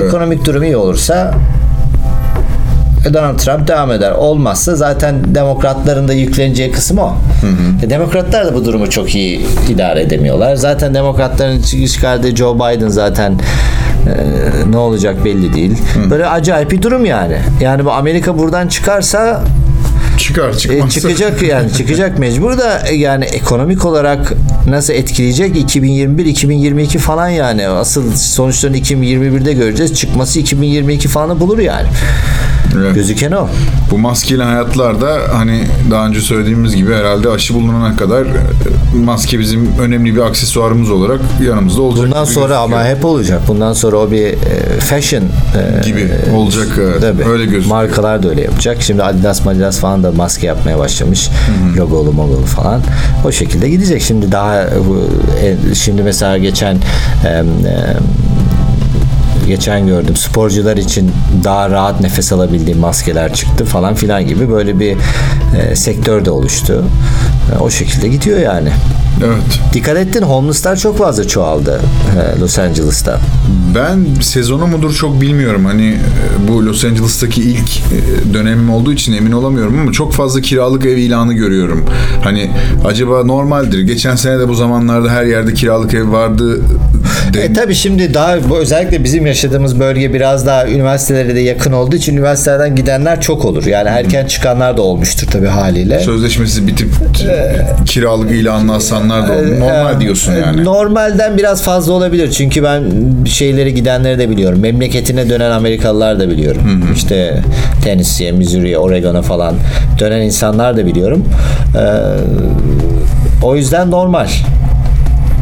Ekonomik 0.06 0.46
durum 0.46 0.63
iyi 0.63 0.77
olursa 0.77 1.34
Donald 3.13 3.38
Trump 3.39 3.68
devam 3.68 3.91
eder. 3.91 4.12
Olmazsa 4.12 4.75
zaten 4.75 5.15
demokratların 5.36 6.08
da 6.08 6.13
yükleneceği 6.13 6.72
kısım 6.72 6.98
o. 6.98 7.13
E, 7.84 7.89
Demokratlar 7.89 8.46
da 8.46 8.53
bu 8.56 8.65
durumu 8.65 8.89
çok 8.89 9.15
iyi 9.15 9.46
idare 9.70 10.01
edemiyorlar. 10.01 10.56
Zaten 10.56 10.94
demokratların 10.94 11.62
çıkardığı 11.88 12.36
Joe 12.36 12.56
Biden 12.56 12.88
zaten 12.88 13.32
e, 13.32 14.72
ne 14.72 14.77
olacak 14.77 15.25
belli 15.25 15.53
değil. 15.53 15.77
Böyle 16.10 16.27
acayip 16.27 16.72
bir 16.72 16.82
durum 16.82 17.06
yani. 17.06 17.38
Yani 17.62 17.86
bu 17.86 17.91
Amerika 17.91 18.38
buradan 18.38 18.68
çıkarsa 18.68 19.41
Çıkar 20.18 20.50
e, 20.50 20.53
çıkmaz. 20.58 20.94
çıkacak 20.94 21.41
yani 21.41 21.74
çıkacak 21.74 22.20
mecbur 22.20 22.58
da 22.58 22.79
e, 22.88 22.96
yani 22.96 23.25
ekonomik 23.25 23.86
olarak 23.86 24.34
nasıl 24.71 24.93
etkileyecek 24.93 25.57
2021 25.57 26.25
2022 26.25 26.97
falan 26.97 27.29
yani 27.29 27.67
asıl 27.67 28.15
sonuçlarını 28.15 28.77
2021'de 28.77 29.53
göreceğiz 29.53 29.93
çıkması 29.93 30.39
2022 30.39 31.07
falanı 31.07 31.39
bulur 31.39 31.59
yani 31.59 31.88
Evet. 32.77 32.95
gözüken 32.95 33.31
o 33.31 33.47
Bu 33.91 33.97
maskeli 33.97 34.43
hayatlarda 34.43 35.17
hani 35.33 35.63
daha 35.91 36.07
önce 36.07 36.21
söylediğimiz 36.21 36.75
gibi 36.75 36.93
herhalde 36.93 37.29
aşı 37.29 37.53
bulunana 37.53 37.95
kadar 37.95 38.21
e, 38.25 38.29
maske 39.05 39.39
bizim 39.39 39.69
önemli 39.79 40.15
bir 40.15 40.21
aksesuarımız 40.21 40.91
olarak 40.91 41.19
yanımızda 41.47 41.81
olacak. 41.81 42.05
bundan 42.05 42.25
sonra 42.25 42.57
ama 42.57 42.75
gözüküyor. 42.75 42.97
hep 42.97 43.05
olacak 43.05 43.41
bundan 43.47 43.73
sonra 43.73 43.97
o 43.97 44.11
bir 44.11 44.25
e, 44.25 44.79
fashion 44.79 45.21
e, 45.21 45.85
gibi 45.85 46.09
olacak 46.35 46.67
evet. 46.79 47.01
Tabii. 47.01 47.23
öyle 47.29 47.43
gözüküyor. 47.43 47.75
Markalar 47.75 48.23
da 48.23 48.29
öyle 48.29 48.41
yapacak. 48.41 48.81
Şimdi 48.81 49.03
Adidas, 49.03 49.47
Adidas 49.47 49.79
falan 49.79 50.03
da 50.03 50.11
maske 50.11 50.47
yapmaya 50.47 50.79
başlamış. 50.79 51.29
Logolu 51.77 52.13
mogolu 52.13 52.45
falan. 52.45 52.81
O 53.25 53.31
şekilde 53.31 53.69
gidecek. 53.69 54.01
Şimdi 54.01 54.31
daha 54.31 54.59
bu- 54.88 55.10
e, 55.44 55.75
şimdi 55.75 56.04
mesela 56.04 56.38
geçen 56.38 56.78
geçen 59.48 59.88
gördüm 59.88 60.16
sporcular 60.16 60.78
için 60.78 61.12
daha 61.44 61.70
rahat 61.70 62.01
nefes 62.01 62.34
alabildiğim 62.34 62.80
maskeler 62.80 63.34
çıktı 63.34 63.66
falan 63.66 63.96
filan 63.96 64.28
gibi 64.28 64.50
böyle 64.50 64.80
bir 64.80 64.98
e, 65.58 65.75
sektör 65.75 66.25
de 66.25 66.32
oluştu. 66.32 66.84
E, 67.56 67.60
o 67.60 67.70
şekilde 67.70 68.08
gidiyor 68.08 68.39
yani. 68.39 68.70
Evet. 69.25 69.59
Dikkat 69.73 69.97
ettin 69.97 70.21
homeless'lar 70.21 70.75
çok 70.75 70.97
fazla 70.97 71.27
çoğaldı 71.27 71.81
e, 72.38 72.39
Los 72.39 72.59
Angeles'ta. 72.59 73.19
Ben 73.75 74.21
sezonu 74.21 74.67
mudur 74.67 74.93
çok 74.93 75.21
bilmiyorum. 75.21 75.65
Hani 75.65 75.88
e, 75.88 76.47
bu 76.47 76.65
Los 76.65 76.85
Angeles'taki 76.85 77.41
ilk 77.41 77.77
e, 77.77 78.33
dönemim 78.33 78.69
olduğu 78.69 78.93
için 78.93 79.13
emin 79.13 79.31
olamıyorum 79.31 79.79
ama 79.79 79.91
çok 79.91 80.13
fazla 80.13 80.41
kiralık 80.41 80.85
ev 80.85 80.97
ilanı 80.97 81.33
görüyorum. 81.33 81.85
Hani 82.23 82.51
acaba 82.85 83.23
normaldir. 83.23 83.79
Geçen 83.79 84.15
sene 84.15 84.39
de 84.39 84.47
bu 84.47 84.53
zamanlarda 84.53 85.09
her 85.09 85.23
yerde 85.23 85.53
kiralık 85.53 85.93
ev 85.93 86.11
vardı. 86.11 86.61
De, 87.33 87.41
E 87.41 87.53
tabi 87.53 87.75
şimdi 87.75 88.13
daha 88.13 88.49
bu 88.49 88.57
özellikle 88.57 89.03
bizim 89.03 89.25
yaşadığımız 89.25 89.79
bölge 89.79 90.13
biraz 90.13 90.45
daha 90.45 90.67
üniversitelere 90.67 91.35
de 91.35 91.39
yakın 91.39 91.71
olduğu 91.71 91.95
için 91.95 92.13
üniversitelerden 92.13 92.75
gidenler 92.75 93.21
çok 93.21 93.45
olur. 93.45 93.65
Yani 93.65 93.89
erken 93.89 94.25
çıkanlar 94.25 94.77
da 94.77 94.81
olmuştur 94.81 95.27
tabi 95.27 95.47
haliyle. 95.47 95.99
sözleşmesi 95.99 96.67
bitip 96.67 96.89
kiralık 97.85 98.31
ilanına 98.31 98.75
asanlar 98.75 99.09
da 99.28 99.34
oldu. 99.34 99.60
Normal 99.60 100.00
diyorsun 100.00 100.34
E, 100.36 100.39
yani. 100.39 100.63
Normalden 100.63 101.38
biraz 101.38 101.63
fazla 101.63 101.94
olabilir. 101.94 102.32
Çünkü 102.32 102.63
ben 102.63 102.84
şeyleri 103.25 103.74
gidenleri 103.74 104.20
de 104.20 104.30
biliyorum. 104.30 104.60
Memleketine 104.60 105.30
dönen 105.30 105.51
Amerikalılar 105.51 106.20
da 106.20 106.30
biliyorum. 106.30 106.62
İşte 106.96 107.42
Tennessee'ye, 107.84 108.32
Missouri'ye, 108.32 108.78
Oregon'a 108.78 109.22
falan 109.22 109.56
dönen 110.00 110.22
insanlar 110.22 110.78
da 110.78 110.86
biliyorum. 110.86 111.25
Ee, 111.75 111.80
o 113.44 113.56
yüzden 113.56 113.92
normal. 113.92 114.28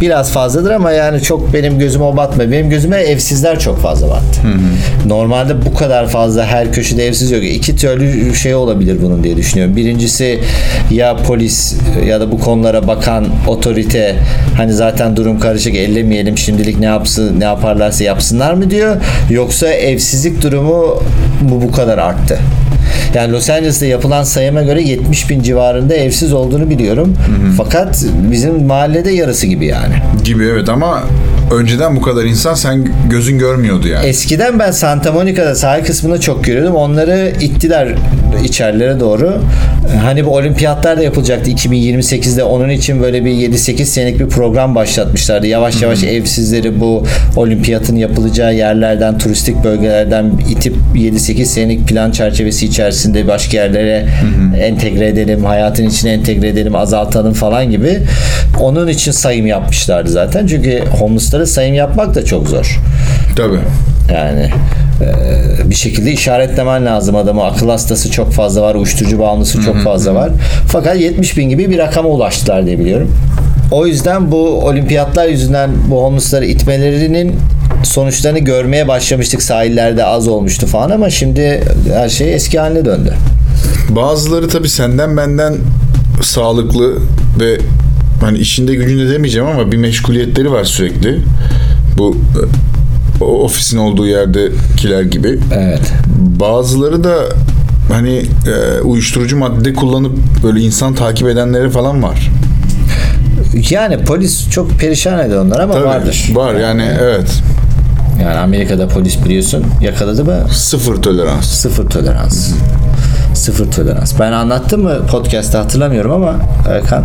Biraz 0.02 0.32
fazladır 0.32 0.72
ama 0.72 0.92
yani 0.92 1.22
çok 1.22 1.54
benim 1.54 1.80
gözüme 1.80 2.04
o 2.04 2.18
batmıyor. 2.18 2.52
Benim 2.52 2.70
gözüme 2.70 2.98
evsizler 2.98 3.60
çok 3.60 3.80
fazla 3.80 4.10
battı. 4.10 4.42
Normalde 5.06 5.66
bu 5.66 5.74
kadar 5.74 6.08
fazla 6.08 6.46
her 6.46 6.72
köşede 6.72 7.08
evsiz 7.08 7.32
yok. 7.32 7.44
İki 7.44 7.76
türlü 7.76 8.36
şey 8.36 8.56
olabilir 8.56 8.98
bunun 9.02 9.24
diye 9.24 9.38
düşünüyorum. 9.38 9.76
Birincisi 9.76 10.40
ya 10.92 11.18
polis 11.18 11.76
ya 12.08 12.20
da 12.20 12.32
bu 12.32 12.40
konulara 12.40 12.88
bakan 12.88 13.26
otorite 13.48 14.16
hani 14.58 14.74
zaten 14.74 15.16
durum 15.16 15.40
karışık 15.40 15.76
ellemeyelim 15.76 16.38
şimdilik 16.38 16.80
ne 16.80 16.86
yapsın 16.86 17.40
ne 17.40 17.44
yaparlarsa 17.44 18.04
yapsınlar 18.04 18.54
mı 18.54 18.72
diyor. 18.72 18.96
Yoksa 19.30 19.68
evsizlik 19.68 20.42
durumu 20.42 21.04
bu 21.42 21.62
bu 21.62 21.72
kadar 21.72 21.98
arttı. 21.98 22.40
Yani 23.14 23.32
Los 23.32 23.50
Angeles'ta 23.50 23.86
yapılan 23.86 24.24
sayıma 24.24 24.62
göre 24.64 24.82
70 24.82 25.30
bin 25.30 25.42
civarında 25.42 25.96
evsiz 25.96 26.34
olduğunu 26.34 26.70
biliyorum. 26.70 27.16
Fakat 27.58 28.06
bizim 28.32 28.66
mahallede 28.66 29.12
yarısı 29.12 29.48
gibi 29.48 29.66
yani. 29.66 29.94
Gibi 30.24 30.46
evet 30.46 30.70
ama 30.70 31.04
önceden 31.52 31.96
bu 31.96 32.02
kadar 32.02 32.24
insan 32.24 32.54
sen 32.54 32.88
gözün 33.10 33.40
görmüyordu 33.40 33.88
yani. 33.88 34.06
Eskiden 34.06 34.60
ben 34.60 34.72
Santa 34.72 35.12
Monica'da 35.12 35.56
sahil 35.56 35.86
kısmında 35.86 36.20
çok 36.22 36.44
görüyordum. 36.44 36.76
Onları 36.76 37.34
ittiler 37.42 37.88
içerilere 38.44 39.00
doğru. 39.00 39.42
Hani 40.04 40.26
bu 40.26 40.36
olimpiyatlar 40.36 40.98
da 40.98 41.04
yapılacaktı 41.04 41.52
2028'de. 41.52 42.44
Onun 42.44 42.70
için 42.70 43.02
böyle 43.02 43.26
bir 43.26 43.32
7-8 43.32 43.86
senelik 43.86 44.20
bir 44.20 44.28
program 44.30 44.76
başlatmışlardı. 44.76 45.48
Yavaş 45.48 45.82
yavaş 45.82 46.04
evsizleri 46.04 46.80
bu 46.80 47.04
olimpiyatın 47.36 47.96
yapılacağı 47.96 48.56
yerlerden, 48.56 49.18
turistik 49.18 49.64
bölgelerden 49.64 50.32
itip 50.50 50.76
7-8 50.96 51.46
senelik 51.46 51.88
plan 51.88 52.12
çerçevesi 52.12 52.66
içerisinde 52.66 53.28
başka 53.28 53.58
yerlere 53.58 54.06
entegre 54.62 55.08
edelim, 55.08 55.46
hayatın 55.46 55.88
içine 55.88 56.12
entegre 56.12 56.48
edelim, 56.48 56.76
azaltalım 56.76 57.34
falan 57.34 57.72
gibi. 57.72 58.00
Onun 58.62 58.88
için 58.88 59.12
sayım 59.12 59.48
yapmışlardı 59.48 60.10
zaten. 60.10 60.48
Çünkü 60.48 60.84
homeless'lara 61.00 61.46
sayım 61.46 61.76
yapmak 61.76 62.16
da 62.16 62.26
çok 62.26 62.48
zor. 62.48 62.80
Tabii. 63.36 63.60
Yani 64.14 64.50
bir 65.66 65.76
şekilde 65.76 66.12
işaretlemen 66.12 66.86
lazım 66.86 67.16
adamı. 67.16 67.44
Akıl 67.44 67.70
hastası 67.70 68.12
çok 68.12 68.32
fazla 68.32 68.62
var, 68.62 68.76
uyuşturucu 68.76 69.20
bağımlısı 69.20 69.62
çok 69.62 69.78
fazla 69.78 70.16
var. 70.16 70.32
Fakat 70.68 71.00
70 71.00 71.38
bin 71.38 71.50
gibi 71.50 71.70
bir 71.70 71.78
rakama 71.78 72.10
ulaştılar 72.10 72.66
diye 72.66 72.80
biliyorum. 72.80 73.12
O 73.72 73.88
yüzden 73.88 74.32
bu 74.32 74.66
olimpiyatlar 74.66 75.28
yüzünden 75.28 75.70
bu 75.90 76.04
homeless'ları 76.04 76.46
itmelerinin 76.46 77.36
sonuçlarını 77.84 78.40
görmeye 78.40 78.88
başlamıştık. 78.88 79.42
Sahillerde 79.42 80.06
az 80.06 80.28
olmuştu 80.28 80.68
falan 80.68 80.90
ama 80.90 81.10
şimdi 81.10 81.64
her 81.94 82.10
şey 82.10 82.34
eski 82.34 82.60
haline 82.60 82.86
döndü. 82.86 83.14
Bazıları 83.90 84.48
tabii 84.48 84.70
senden 84.70 85.18
benden 85.18 85.56
sağlıklı 86.22 86.98
ve 87.40 87.58
hani 88.22 88.38
işinde 88.38 88.76
gücünde 88.76 89.14
demeyeceğim 89.14 89.48
ama 89.48 89.72
bir 89.72 89.78
meşguliyetleri 89.78 90.52
var 90.52 90.64
sürekli. 90.64 91.20
Bu 91.98 92.18
ofisin 93.22 93.78
olduğu 93.78 94.08
yerdekiler 94.08 95.02
gibi. 95.02 95.40
Evet. 95.54 95.94
Bazıları 96.40 97.04
da 97.04 97.16
hani 97.94 98.18
e, 98.48 98.82
uyuşturucu 98.82 99.38
madde 99.38 99.74
kullanıp 99.74 100.12
böyle 100.44 100.60
insan 100.60 100.96
takip 100.96 101.28
edenleri 101.28 101.70
falan 101.70 102.04
var. 102.04 102.32
Yani 103.70 104.04
polis 104.04 104.50
çok 104.50 104.72
perişan 104.72 105.20
ediyor 105.20 105.46
onlar 105.46 105.60
ama 105.60 105.74
Tabii, 105.74 105.86
vardır. 105.86 106.30
Var 106.34 106.56
yani 106.56 106.92
evet. 107.02 107.42
Yani 108.22 108.38
Amerika'da 108.38 108.88
polis 108.88 109.26
biliyorsun 109.26 109.66
yakaladı 109.82 110.26
mı 110.26 110.48
Sıfır 110.52 110.96
tolerans. 110.96 111.46
Sıfır 111.46 111.90
tolerans. 111.90 112.52
Sıfır 113.38 113.72
tolerans. 113.72 114.20
Ben 114.20 114.32
anlattım 114.32 114.84
mı 114.84 115.08
podcast'ta 115.12 115.60
hatırlamıyorum 115.60 116.12
ama 116.12 116.36
Erkan 116.70 117.04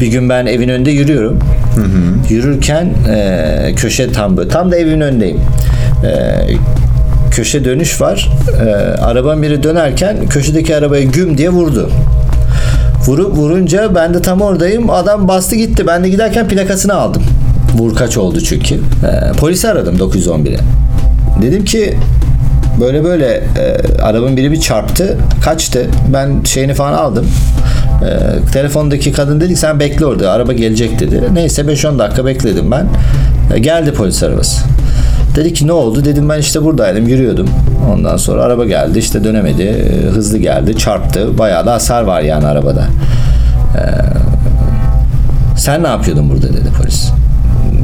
bir 0.00 0.06
gün 0.06 0.28
ben 0.28 0.46
evin 0.46 0.68
önünde 0.68 0.90
yürüyorum. 0.90 1.38
Yürürken 2.30 2.94
e, 3.08 3.72
köşe 3.76 4.12
tam 4.12 4.36
böyle 4.36 4.48
tam 4.48 4.70
da 4.72 4.76
evin 4.76 5.00
önündeyim. 5.00 5.40
E, 6.04 6.42
köşe 7.30 7.64
dönüş 7.64 8.00
var. 8.00 8.30
E, 8.66 8.70
arabanın 9.00 9.42
biri 9.42 9.62
dönerken 9.62 10.26
köşedeki 10.26 10.76
arabaya 10.76 11.02
güm 11.02 11.38
diye 11.38 11.50
vurdu. 11.50 11.90
Vurup 13.06 13.36
vurunca 13.36 13.94
ben 13.94 14.14
de 14.14 14.22
tam 14.22 14.40
oradayım. 14.40 14.90
Adam 14.90 15.28
bastı 15.28 15.56
gitti. 15.56 15.86
Ben 15.86 16.04
de 16.04 16.08
giderken 16.08 16.48
plakasını 16.48 16.94
aldım. 16.94 17.22
Vur 17.78 17.94
kaç 17.94 18.16
oldu 18.16 18.40
çünkü. 18.40 18.74
Ee, 18.74 19.32
polisi 19.38 19.68
aradım 19.68 19.96
911'e. 19.96 20.58
Dedim 21.42 21.64
ki 21.64 21.94
böyle 22.80 23.04
böyle 23.04 23.26
e, 23.34 23.76
arabanın 24.02 24.36
biri 24.36 24.52
bir 24.52 24.60
çarptı. 24.60 25.16
Kaçtı. 25.44 25.86
Ben 26.12 26.42
şeyini 26.44 26.74
falan 26.74 26.92
aldım. 26.92 27.26
E, 28.04 28.08
telefondaki 28.52 29.12
kadın 29.12 29.40
dedi 29.40 29.48
ki 29.54 29.60
sen 29.60 29.80
bekle 29.80 30.06
orada. 30.06 30.30
Araba 30.30 30.52
gelecek 30.52 31.00
dedi. 31.00 31.22
Neyse 31.32 31.62
5-10 31.62 31.98
dakika 31.98 32.26
bekledim 32.26 32.70
ben. 32.70 32.86
E, 33.54 33.58
geldi 33.58 33.92
polis 33.92 34.22
arabası. 34.22 34.62
Dedi 35.36 35.52
ki 35.52 35.66
ne 35.66 35.72
oldu? 35.72 36.04
Dedim 36.04 36.28
ben 36.28 36.38
işte 36.38 36.64
buradaydım 36.64 37.08
yürüyordum. 37.08 37.48
Ondan 37.92 38.16
sonra 38.16 38.42
araba 38.42 38.64
geldi 38.64 38.98
işte 38.98 39.24
dönemedi. 39.24 39.62
e, 39.62 40.06
Hızlı 40.10 40.38
geldi 40.38 40.76
çarptı. 40.78 41.38
Bayağı 41.38 41.66
da 41.66 41.72
hasar 41.72 42.02
var 42.02 42.20
yani 42.20 42.46
arabada. 42.46 42.84
Ee, 43.76 43.80
sen 45.58 45.82
ne 45.82 45.86
yapıyordun 45.88 46.30
burada 46.30 46.48
dedi 46.48 46.68
polis. 46.82 47.05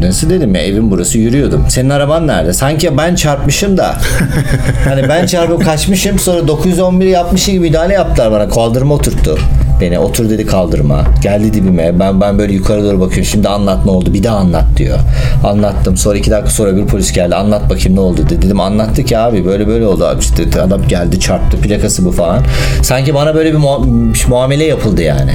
Nasıl 0.02 0.30
dedim 0.30 0.54
ya 0.54 0.62
evim 0.62 0.90
burası 0.90 1.18
yürüyordum. 1.18 1.64
Senin 1.68 1.90
araban 1.90 2.26
nerede? 2.26 2.52
Sanki 2.52 2.98
ben 2.98 3.14
çarpmışım 3.14 3.76
da. 3.76 3.94
hani 4.84 5.08
ben 5.08 5.26
çarpıp 5.26 5.64
kaçmışım 5.64 6.18
sonra 6.18 6.48
911 6.48 7.06
yapmışım 7.06 7.54
gibi 7.54 7.66
müdahale 7.68 7.94
yaptılar 7.94 8.32
bana. 8.32 8.48
Kaldırıma 8.48 8.94
oturttu 8.94 9.38
beni. 9.80 9.98
Otur 9.98 10.30
dedi 10.30 10.46
kaldırıma. 10.46 11.04
Geldi 11.22 11.54
dibime. 11.54 12.00
Ben 12.00 12.20
ben 12.20 12.38
böyle 12.38 12.52
yukarı 12.52 12.84
doğru 12.84 13.00
bakıyorum. 13.00 13.24
Şimdi 13.24 13.48
anlat 13.48 13.84
ne 13.84 13.90
oldu? 13.90 14.14
Bir 14.14 14.22
daha 14.22 14.36
anlat 14.36 14.64
diyor. 14.76 14.98
Anlattım. 15.44 15.96
Sonra 15.96 16.18
iki 16.18 16.30
dakika 16.30 16.50
sonra 16.50 16.76
bir 16.76 16.86
polis 16.86 17.12
geldi. 17.12 17.34
Anlat 17.34 17.70
bakayım 17.70 17.96
ne 17.96 18.00
oldu 18.00 18.20
dedi. 18.30 18.42
Dedim 18.42 18.60
anlattı 18.60 19.04
ki 19.04 19.18
abi 19.18 19.44
böyle 19.44 19.66
böyle 19.66 19.86
oldu 19.86 20.04
abi. 20.06 20.20
İşte 20.20 20.60
adam 20.62 20.88
geldi 20.88 21.20
çarptı 21.20 21.56
plakası 21.56 22.04
bu 22.04 22.12
falan. 22.12 22.42
Sanki 22.82 23.14
bana 23.14 23.34
böyle 23.34 23.52
bir 23.52 23.58
muam- 23.58 24.28
muamele 24.28 24.64
yapıldı 24.64 25.02
yani. 25.02 25.32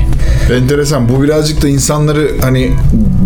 Enteresan. 0.54 1.10
Bu 1.10 1.24
birazcık 1.24 1.62
da 1.62 1.68
insanları 1.68 2.28
hani 2.42 2.72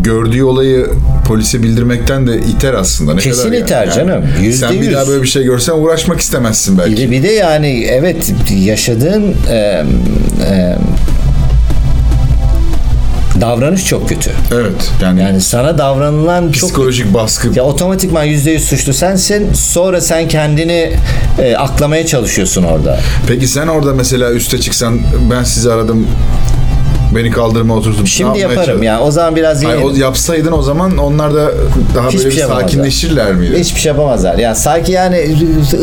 gördüğü 0.03 0.43
olayı 0.43 0.87
polise 1.31 1.63
bildirmekten 1.63 2.27
de 2.27 2.37
iter 2.37 2.73
aslında. 2.73 3.13
Ne 3.13 3.21
Kesin 3.21 3.43
kadar 3.43 3.53
yani. 3.53 3.63
iter 3.63 3.85
Yani 3.85 3.95
canım. 3.95 4.23
Yüzde 4.41 4.67
Sen 4.67 4.81
bir 4.81 4.93
daha 4.93 5.07
böyle 5.07 5.23
bir 5.23 5.27
şey 5.27 5.43
görsen 5.43 5.73
uğraşmak 5.73 6.19
istemezsin 6.19 6.77
belki. 6.77 6.91
Bir 6.91 6.97
de, 6.97 7.11
bir 7.11 7.23
de 7.23 7.27
yani 7.31 7.83
evet 7.91 8.33
yaşadığın 8.51 9.35
e, 9.49 9.55
e, 9.55 10.75
davranış 13.41 13.85
çok 13.85 14.09
kötü. 14.09 14.31
Evet. 14.53 14.91
Yani, 15.01 15.21
Yani 15.21 15.41
sana 15.41 15.77
davranılan 15.77 16.51
çok 16.51 16.69
psikolojik 16.69 17.13
baskı. 17.13 17.47
ya 17.55 17.63
otomatikman 17.63 18.23
yüzde 18.23 18.51
yüz 18.51 18.63
suçlu 18.63 18.93
sensin. 18.93 19.53
Sonra 19.53 20.01
sen 20.01 20.27
kendini 20.27 20.93
e, 21.39 21.55
aklamaya 21.55 22.05
çalışıyorsun 22.05 22.63
orada. 22.63 22.99
Peki 23.27 23.47
sen 23.47 23.67
orada 23.67 23.93
mesela 23.93 24.31
üste 24.31 24.57
çıksan 24.57 24.99
ben 25.31 25.43
sizi 25.43 25.71
aradım 25.71 26.07
Beni 27.15 27.31
kaldırma 27.31 27.75
oturtup. 27.75 28.07
Şimdi 28.07 28.39
yaparım 28.39 28.83
ya. 28.83 29.01
O 29.01 29.11
zaman 29.11 29.35
biraz 29.35 29.63
Hayır, 29.63 29.77
yeğenim. 29.77 29.95
o 29.95 29.97
yapsaydın 29.97 30.51
o 30.51 30.61
zaman 30.61 30.97
onlar 30.97 31.33
da 31.33 31.51
daha 31.95 32.07
Hiçbir 32.07 32.19
böyle 32.19 32.31
şey 32.31 32.41
yapamazlar. 32.41 32.67
sakinleşirler 32.67 33.33
miydi? 33.33 33.59
Hiçbir 33.59 33.79
şey 33.79 33.89
yapamazlar. 33.89 34.37
Yani 34.37 34.55
sanki 34.55 34.91
yani 34.91 35.35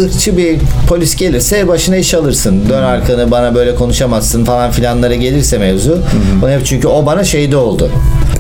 ırkçı 0.04 0.36
bir 0.36 0.58
polis 0.88 1.16
gelirse 1.16 1.68
başına 1.68 1.96
iş 1.96 2.14
alırsın. 2.14 2.68
Dön 2.68 2.82
arkanı 2.82 3.30
bana 3.30 3.54
böyle 3.54 3.74
konuşamazsın 3.74 4.44
falan 4.44 4.70
filanlara 4.70 5.14
gelirse 5.14 5.58
mevzu. 5.58 5.98
Onu 6.42 6.50
hep 6.50 6.66
çünkü 6.66 6.88
o 6.88 7.06
bana 7.06 7.24
şeyde 7.24 7.56
oldu. 7.56 7.90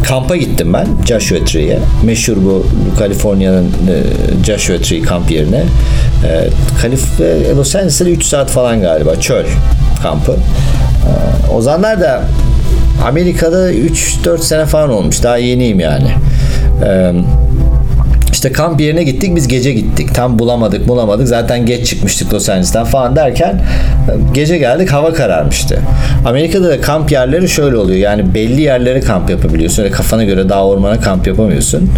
Kampa 0.08 0.36
gittim 0.36 0.72
ben 0.72 0.86
Joshua 1.06 1.44
Tree'ye. 1.44 1.78
Meşhur 2.02 2.36
bu 2.36 2.66
Kaliforniya'nın 2.98 3.64
e, 3.64 4.44
Joshua 4.44 4.78
Tree 4.78 5.02
kamp 5.02 5.30
yerine. 5.30 5.64
E, 6.28 6.48
Kalif 6.82 7.20
e, 7.20 7.54
Los 7.56 7.74
Angeles'ta 7.76 8.04
3 8.04 8.24
saat 8.24 8.50
falan 8.50 8.80
galiba 8.80 9.16
çöl 9.16 9.44
kampı. 10.02 10.32
E, 10.32 10.40
o 11.54 11.62
zamanlar 11.62 12.00
da 12.00 12.22
Amerika'da 13.04 13.72
3-4 13.72 14.38
sene 14.38 14.66
falan 14.66 14.90
olmuş. 14.90 15.22
Daha 15.22 15.36
yeniyim 15.36 15.80
yani. 15.80 16.08
Eee 16.82 17.12
işte 18.38 18.52
kamp 18.52 18.80
yerine 18.80 19.02
gittik 19.04 19.36
biz 19.36 19.48
gece 19.48 19.72
gittik. 19.72 20.14
Tam 20.14 20.38
bulamadık 20.38 20.88
bulamadık. 20.88 21.28
Zaten 21.28 21.66
geç 21.66 21.86
çıkmıştık 21.86 22.34
Los 22.34 22.48
Angeles'tan 22.48 22.84
falan 22.84 23.16
derken 23.16 23.60
gece 24.34 24.58
geldik 24.58 24.92
hava 24.92 25.12
kararmıştı. 25.12 25.78
Amerika'da 26.26 26.68
da 26.68 26.80
kamp 26.80 27.12
yerleri 27.12 27.48
şöyle 27.48 27.76
oluyor. 27.76 27.98
Yani 27.98 28.34
belli 28.34 28.60
yerlere 28.60 29.00
kamp 29.00 29.30
yapabiliyorsun. 29.30 29.82
Öyle 29.82 29.92
kafana 29.92 30.24
göre 30.24 30.48
dağ 30.48 30.64
ormana 30.64 31.00
kamp 31.00 31.26
yapamıyorsun. 31.26 31.90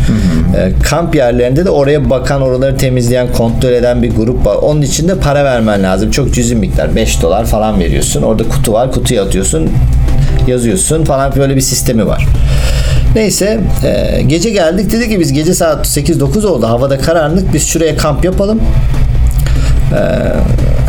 Ee, 0.56 0.72
kamp 0.82 1.14
yerlerinde 1.14 1.64
de 1.64 1.70
oraya 1.70 2.10
bakan 2.10 2.42
oraları 2.42 2.76
temizleyen 2.76 3.32
kontrol 3.32 3.70
eden 3.70 4.02
bir 4.02 4.10
grup 4.10 4.46
var. 4.46 4.54
Onun 4.54 4.82
için 4.82 5.08
de 5.08 5.14
para 5.18 5.44
vermen 5.44 5.82
lazım. 5.82 6.10
Çok 6.10 6.34
cüzi 6.34 6.54
miktar. 6.54 6.96
5 6.96 7.22
dolar 7.22 7.44
falan 7.44 7.80
veriyorsun. 7.80 8.22
Orada 8.22 8.42
kutu 8.42 8.72
var. 8.72 8.92
Kutuya 8.92 9.24
atıyorsun. 9.24 9.68
Yazıyorsun 10.48 11.04
falan 11.04 11.36
böyle 11.36 11.56
bir 11.56 11.60
sistemi 11.60 12.06
var. 12.06 12.26
Neyse 13.14 13.60
e, 13.84 14.22
gece 14.22 14.50
geldik 14.50 14.92
dedi 14.92 15.08
ki 15.08 15.20
biz 15.20 15.32
gece 15.32 15.54
saat 15.54 15.86
8-9 15.86 16.46
oldu 16.46 16.66
havada 16.66 16.98
karanlık 16.98 17.54
biz 17.54 17.66
şuraya 17.66 17.96
kamp 17.96 18.24
yapalım. 18.24 18.60
E, 19.92 20.00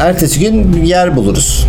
ertesi 0.01 0.39
gün 0.39 0.83
yer 0.83 1.15
buluruz. 1.15 1.67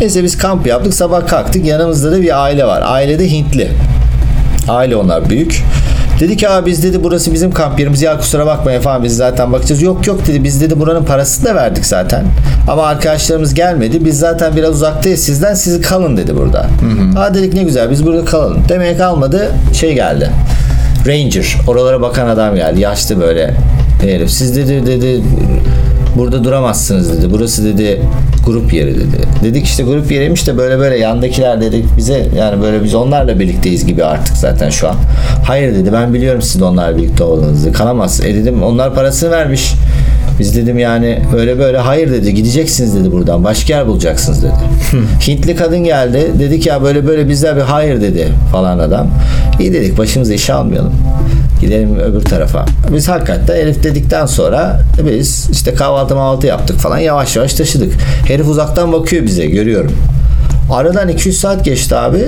Neyse 0.00 0.22
biz 0.22 0.38
kamp 0.38 0.66
yaptık 0.66 0.94
sabah 0.94 1.26
kalktık 1.26 1.66
yanımızda 1.66 2.12
da 2.12 2.22
bir 2.22 2.42
aile 2.42 2.64
var. 2.64 2.82
Ailede 2.86 3.30
Hintli. 3.30 3.70
Aile 4.68 4.96
onlar 4.96 5.30
büyük. 5.30 5.62
Dedi 6.22 6.36
ki 6.36 6.48
abi 6.48 6.70
biz 6.70 6.82
dedi 6.82 7.04
burası 7.04 7.34
bizim 7.34 7.50
kamp 7.50 7.78
yerimiz 7.80 8.02
ya 8.02 8.18
kusura 8.18 8.46
bakmayın 8.46 8.80
falan 8.80 9.04
biz 9.04 9.16
zaten 9.16 9.52
bakacağız. 9.52 9.82
Yok 9.82 10.06
yok 10.06 10.26
dedi 10.26 10.44
biz 10.44 10.60
dedi 10.60 10.80
buranın 10.80 11.04
parasını 11.04 11.48
da 11.48 11.54
verdik 11.54 11.86
zaten. 11.86 12.24
Ama 12.68 12.82
arkadaşlarımız 12.82 13.54
gelmedi. 13.54 14.04
Biz 14.04 14.18
zaten 14.18 14.56
biraz 14.56 14.70
uzaktayız 14.70 15.20
sizden 15.20 15.54
siz 15.54 15.80
kalın 15.80 16.16
dedi 16.16 16.36
burada. 16.36 16.66
Ha 17.14 17.34
dedik 17.34 17.54
ne 17.54 17.62
güzel 17.62 17.90
biz 17.90 18.06
burada 18.06 18.24
kalalım. 18.24 18.64
Demeye 18.68 18.96
kalmadı 18.96 19.52
şey 19.74 19.94
geldi. 19.94 20.30
Ranger 21.06 21.56
oralara 21.66 22.00
bakan 22.00 22.28
adam 22.28 22.54
geldi. 22.54 22.80
Yaşlı 22.80 23.20
böyle 23.20 23.54
herif. 24.02 24.30
Siz 24.30 24.56
dedi 24.56 24.86
dedi 24.86 25.22
burada 26.16 26.44
duramazsınız 26.44 27.18
dedi. 27.18 27.32
Burası 27.32 27.64
dedi 27.64 28.02
grup 28.46 28.72
yeri 28.72 28.94
dedi. 28.94 29.16
Dedik 29.44 29.66
işte 29.66 29.82
grup 29.82 30.10
yeriymiş 30.12 30.46
de 30.46 30.58
böyle 30.58 30.78
böyle 30.78 30.98
yandakiler 30.98 31.60
dedik 31.60 31.84
bize 31.96 32.26
yani 32.38 32.62
böyle 32.62 32.84
biz 32.84 32.94
onlarla 32.94 33.40
birlikteyiz 33.40 33.86
gibi 33.86 34.04
artık 34.04 34.36
zaten 34.36 34.70
şu 34.70 34.88
an. 34.88 34.96
Hayır 35.46 35.74
dedi 35.74 35.92
ben 35.92 36.14
biliyorum 36.14 36.42
sizin 36.42 36.60
onlarla 36.60 36.96
birlikte 36.96 37.24
olduğunuzu. 37.24 37.72
Kalamazsın. 37.72 38.24
E 38.24 38.34
dedim 38.34 38.62
onlar 38.62 38.94
parasını 38.94 39.30
vermiş. 39.30 39.72
Biz 40.38 40.56
dedim 40.56 40.78
yani 40.78 41.22
böyle 41.32 41.58
böyle 41.58 41.78
hayır 41.78 42.12
dedi 42.12 42.34
gideceksiniz 42.34 42.94
dedi 42.94 43.12
buradan 43.12 43.44
başka 43.44 43.74
yer 43.74 43.86
bulacaksınız 43.86 44.42
dedi. 44.42 44.52
Hintli 45.26 45.56
kadın 45.56 45.84
geldi 45.84 46.30
dedi 46.38 46.60
ki 46.60 46.68
ya 46.68 46.82
böyle 46.82 47.06
böyle 47.06 47.28
bizler 47.28 47.56
bir 47.56 47.60
hayır 47.60 48.00
dedi 48.00 48.28
falan 48.52 48.78
adam. 48.78 49.08
İyi 49.60 49.72
dedik 49.72 49.98
başımıza 49.98 50.34
iş 50.34 50.50
almayalım. 50.50 50.92
Gidelim 51.60 51.98
öbür 51.98 52.20
tarafa. 52.20 52.66
Biz 52.94 53.08
hakikaten 53.08 53.56
herif 53.56 53.82
dedikten 53.82 54.26
sonra 54.26 54.80
biz 55.06 55.48
işte 55.52 55.74
kahvaltı 55.74 56.14
mahvaltı 56.14 56.46
yaptık 56.46 56.78
falan 56.78 56.98
yavaş 56.98 57.36
yavaş 57.36 57.54
taşıdık. 57.54 57.92
Herif 58.28 58.48
uzaktan 58.48 58.92
bakıyor 58.92 59.26
bize 59.26 59.46
görüyorum. 59.46 59.92
Aradan 60.70 61.08
200 61.08 61.40
saat 61.40 61.64
geçti 61.64 61.96
abi. 61.96 62.24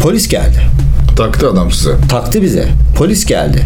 Polis 0.00 0.28
geldi. 0.28 0.60
Taktı 1.16 1.50
adam 1.50 1.70
size. 1.70 1.90
Taktı 2.08 2.42
bize. 2.42 2.64
Polis 2.96 3.26
geldi. 3.26 3.58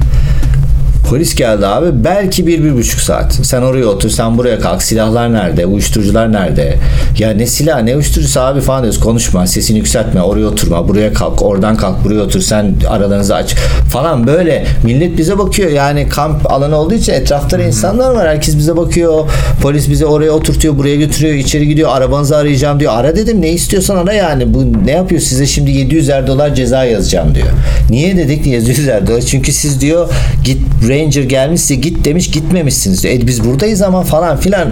Polis 1.10 1.34
geldi 1.34 1.66
abi. 1.66 2.04
Belki 2.04 2.46
bir, 2.46 2.64
bir 2.64 2.74
buçuk 2.74 3.00
saat. 3.00 3.32
Sen 3.32 3.62
oraya 3.62 3.86
otur, 3.86 4.10
sen 4.10 4.38
buraya 4.38 4.60
kalk. 4.60 4.82
Silahlar 4.82 5.32
nerede? 5.32 5.66
Uyuşturucular 5.66 6.32
nerede? 6.32 6.76
Ya 7.18 7.30
ne 7.30 7.46
silah, 7.46 7.82
ne 7.82 7.94
uyuşturucusu 7.94 8.40
abi 8.40 8.60
falan 8.60 8.82
diyoruz. 8.82 9.00
Konuşma, 9.00 9.46
sesini 9.46 9.78
yükseltme, 9.78 10.22
oraya 10.22 10.46
oturma, 10.46 10.88
buraya 10.88 11.12
kalk, 11.12 11.42
oradan 11.42 11.76
kalk, 11.76 12.04
buraya 12.04 12.20
otur, 12.20 12.40
sen 12.40 12.74
aralarınızı 12.88 13.34
aç 13.34 13.54
falan 13.92 14.26
böyle. 14.26 14.66
Millet 14.84 15.18
bize 15.18 15.38
bakıyor. 15.38 15.70
Yani 15.70 16.08
kamp 16.08 16.52
alanı 16.52 16.76
olduğu 16.76 16.94
için 16.94 17.12
etrafta 17.12 17.58
insanlar 17.58 18.10
var. 18.10 18.28
Herkes 18.28 18.56
bize 18.56 18.76
bakıyor. 18.76 19.30
Polis 19.62 19.90
bize 19.90 20.06
oraya 20.06 20.30
oturtuyor, 20.30 20.78
buraya 20.78 20.96
götürüyor, 20.96 21.34
içeri 21.34 21.68
gidiyor. 21.68 21.90
Arabanızı 21.92 22.36
arayacağım 22.36 22.80
diyor. 22.80 22.92
Ara 22.96 23.16
dedim 23.16 23.42
ne 23.42 23.50
istiyorsan 23.50 23.96
ara 23.96 24.12
yani. 24.12 24.54
Bu 24.54 24.86
ne 24.86 24.90
yapıyor? 24.90 25.20
Size 25.20 25.46
şimdi 25.46 25.70
700'er 25.70 26.26
dolar 26.26 26.54
ceza 26.54 26.84
yazacağım 26.84 27.34
diyor. 27.34 27.48
Niye 27.90 28.16
dedik 28.16 28.46
700'er 28.46 29.06
dolar? 29.06 29.20
Çünkü 29.20 29.52
siz 29.52 29.80
diyor 29.80 30.08
git 30.44 30.58
Ranger 30.94 31.22
gelmişse 31.22 31.74
git 31.74 32.04
demiş 32.04 32.30
gitmemişsiniz 32.30 33.02
diyor. 33.02 33.14
E 33.14 33.26
biz 33.26 33.44
buradayız 33.44 33.83
ama 33.83 34.02
falan 34.02 34.37
filan. 34.37 34.68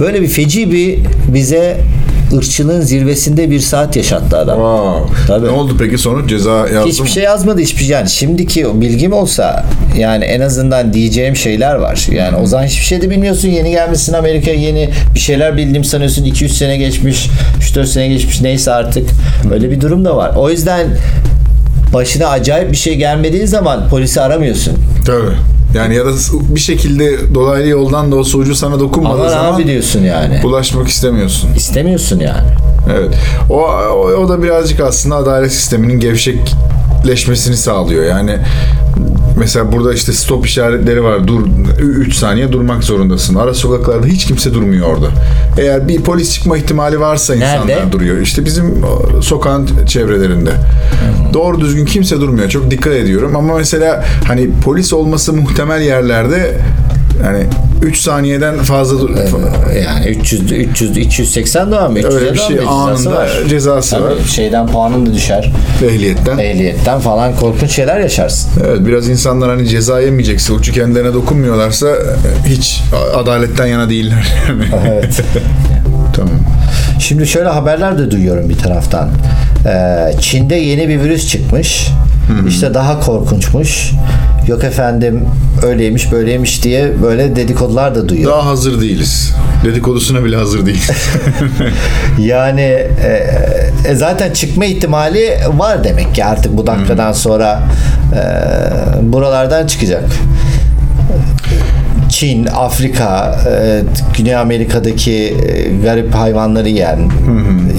Böyle 0.00 0.22
bir 0.22 0.28
feci 0.28 0.72
bir 0.72 0.98
bize 1.34 1.76
ırkçılığın 2.36 2.80
zirvesinde 2.80 3.50
bir 3.50 3.60
saat 3.60 3.96
yaşattı 3.96 4.38
adam. 4.38 4.56
Wow. 4.56 5.16
Tabii. 5.26 5.46
Ne 5.46 5.50
oldu 5.50 5.76
peki 5.78 5.98
sonuç? 5.98 6.30
Ceza 6.30 6.50
yazdı 6.50 6.88
Hiçbir 6.88 7.02
mı? 7.02 7.08
şey 7.08 7.22
yazmadı 7.22 7.60
hiçbir 7.60 7.78
şey. 7.80 7.88
Yani 7.88 8.10
şimdiki 8.10 8.80
bilgim 8.80 9.12
olsa 9.12 9.64
yani 9.98 10.24
en 10.24 10.40
azından 10.40 10.92
diyeceğim 10.92 11.36
şeyler 11.36 11.74
var. 11.74 12.06
Yani 12.12 12.36
o 12.36 12.46
zaman 12.46 12.64
hiçbir 12.64 12.84
şey 12.84 13.02
de 13.02 13.10
bilmiyorsun. 13.10 13.48
Yeni 13.48 13.70
gelmişsin 13.70 14.12
Amerika'ya 14.12 14.56
yeni 14.56 14.88
bir 15.14 15.20
şeyler 15.20 15.56
bildim 15.56 15.84
sanıyorsun. 15.84 16.24
2-3 16.24 16.48
sene 16.48 16.76
geçmiş, 16.76 17.28
3-4 17.60 17.86
sene 17.86 18.08
geçmiş 18.08 18.40
neyse 18.40 18.72
artık. 18.72 19.08
Öyle 19.52 19.70
bir 19.70 19.80
durum 19.80 20.04
da 20.04 20.16
var. 20.16 20.32
O 20.36 20.50
yüzden 20.50 20.86
başına 21.94 22.26
acayip 22.26 22.70
bir 22.72 22.76
şey 22.76 22.94
gelmediği 22.96 23.46
zaman 23.46 23.88
polisi 23.88 24.20
aramıyorsun. 24.20 24.74
Tabii. 25.06 25.36
Yani 25.74 25.94
ya 25.94 26.06
da 26.06 26.10
bir 26.54 26.60
şekilde 26.60 27.34
dolaylı 27.34 27.68
yoldan 27.68 28.12
da 28.12 28.16
olsa 28.16 28.38
ucu 28.38 28.54
sana 28.54 28.80
dokunmadığı 28.80 29.20
Aman 29.20 29.28
zaman 29.28 29.52
abi 29.54 29.66
diyorsun 29.66 30.02
yani. 30.02 30.40
bulaşmak 30.42 30.88
istemiyorsun. 30.88 31.50
İstemiyorsun 31.56 32.20
yani. 32.20 32.48
Evet. 32.98 33.14
O, 33.50 33.54
o, 33.62 34.10
o 34.12 34.28
da 34.28 34.42
birazcık 34.42 34.80
aslında 34.80 35.16
adalet 35.16 35.52
sisteminin 35.52 36.00
gevşekleşmesini 36.00 37.56
sağlıyor. 37.56 38.04
Yani 38.04 38.36
mesela 39.36 39.72
burada 39.72 39.94
işte 39.94 40.12
stop 40.12 40.46
işaretleri 40.46 41.04
var. 41.04 41.28
Dur 41.28 41.40
3 41.78 42.14
saniye 42.14 42.52
durmak 42.52 42.84
zorundasın. 42.84 43.34
Ara 43.34 43.54
sokaklarda 43.54 44.06
hiç 44.06 44.24
kimse 44.26 44.54
durmuyor 44.54 44.86
orada. 44.86 45.06
Eğer 45.58 45.88
bir 45.88 46.02
polis 46.02 46.34
çıkma 46.34 46.56
ihtimali 46.58 47.00
varsa 47.00 47.34
insanlar 47.34 47.66
Nerede? 47.66 47.92
duruyor. 47.92 48.18
İşte 48.20 48.44
bizim 48.44 48.84
o, 48.84 49.22
sokağın 49.22 49.68
çevrelerinde. 49.86 50.50
Doğru 51.32 51.60
düzgün 51.60 51.84
kimse 51.84 52.20
durmuyor. 52.20 52.48
Çok 52.48 52.70
dikkat 52.70 52.92
ediyorum 52.92 53.36
ama 53.36 53.56
mesela 53.56 54.04
hani 54.26 54.50
polis 54.64 54.92
olması 54.92 55.32
muhtemel 55.32 55.80
yerlerde 55.80 56.56
yani 57.24 57.44
3 57.82 57.98
saniyeden 58.00 58.58
fazla 58.58 59.00
dur- 59.00 59.10
Yani 59.84 60.06
300 60.06 60.52
300 60.52 60.96
280 60.96 61.72
dolar 61.72 61.86
mı? 61.86 61.98
300 61.98 62.14
Öyle 62.14 62.32
bir 62.32 62.38
şey 62.38 62.56
mı? 62.56 62.62
Cezası 62.62 62.70
anında 63.10 63.14
var. 63.20 63.30
cezası 63.48 63.90
Tabii, 63.90 64.04
var. 64.04 64.12
Şeyden 64.28 64.66
puanın 64.66 65.06
da 65.06 65.14
düşer. 65.14 65.52
ehliyetten. 65.84 66.38
Ehliyetten 66.38 67.00
falan 67.00 67.36
korkunç 67.36 67.70
şeyler 67.70 68.00
yaşarsın. 68.00 68.50
Evet 68.66 68.78
biraz 68.86 69.08
insanlar 69.08 69.50
hani 69.50 69.68
ceza 69.68 70.00
yemeyecekse, 70.00 70.52
uçu 70.52 70.72
kendilerine 70.72 71.14
dokunmuyorlarsa 71.14 71.88
hiç 72.46 72.82
adaletten 73.16 73.66
yana 73.66 73.88
değiller. 73.88 74.32
Evet. 74.88 75.22
tamam. 76.16 76.34
Şimdi 76.98 77.26
şöyle 77.26 77.48
haberler 77.48 77.98
de 77.98 78.10
duyuyorum 78.10 78.48
bir 78.48 78.58
taraftan. 78.58 79.08
Ee, 79.66 80.12
Çin'de 80.20 80.54
yeni 80.54 80.88
bir 80.88 81.00
virüs 81.00 81.28
çıkmış. 81.28 81.88
İşte 82.48 82.74
daha 82.74 83.00
korkunçmuş. 83.00 83.90
Yok 84.46 84.64
efendim 84.64 85.24
öyleymiş 85.62 86.12
böyleymiş 86.12 86.64
diye 86.64 87.02
böyle 87.02 87.36
dedikodular 87.36 87.94
da 87.94 88.08
duyuyor. 88.08 88.32
Daha 88.32 88.46
hazır 88.46 88.80
değiliz. 88.80 89.32
Dedikodusuna 89.64 90.24
bile 90.24 90.36
hazır 90.36 90.66
değiliz. 90.66 90.90
Yani 92.18 92.60
e, 92.60 93.30
e, 93.88 93.94
zaten 93.94 94.32
çıkma 94.32 94.64
ihtimali 94.64 95.38
var 95.56 95.84
demek 95.84 96.14
ki 96.14 96.24
artık 96.24 96.56
bu 96.56 96.66
dakikadan 96.66 97.12
sonra 97.12 97.62
e, 98.14 98.22
buralardan 99.12 99.66
çıkacak. 99.66 100.04
Çin, 102.22 102.46
Afrika, 102.46 103.38
e, 103.50 103.80
Güney 104.16 104.36
Amerika'daki 104.36 105.12
e, 105.12 105.76
garip 105.84 106.14
hayvanları 106.14 106.68
yiyen 106.68 107.10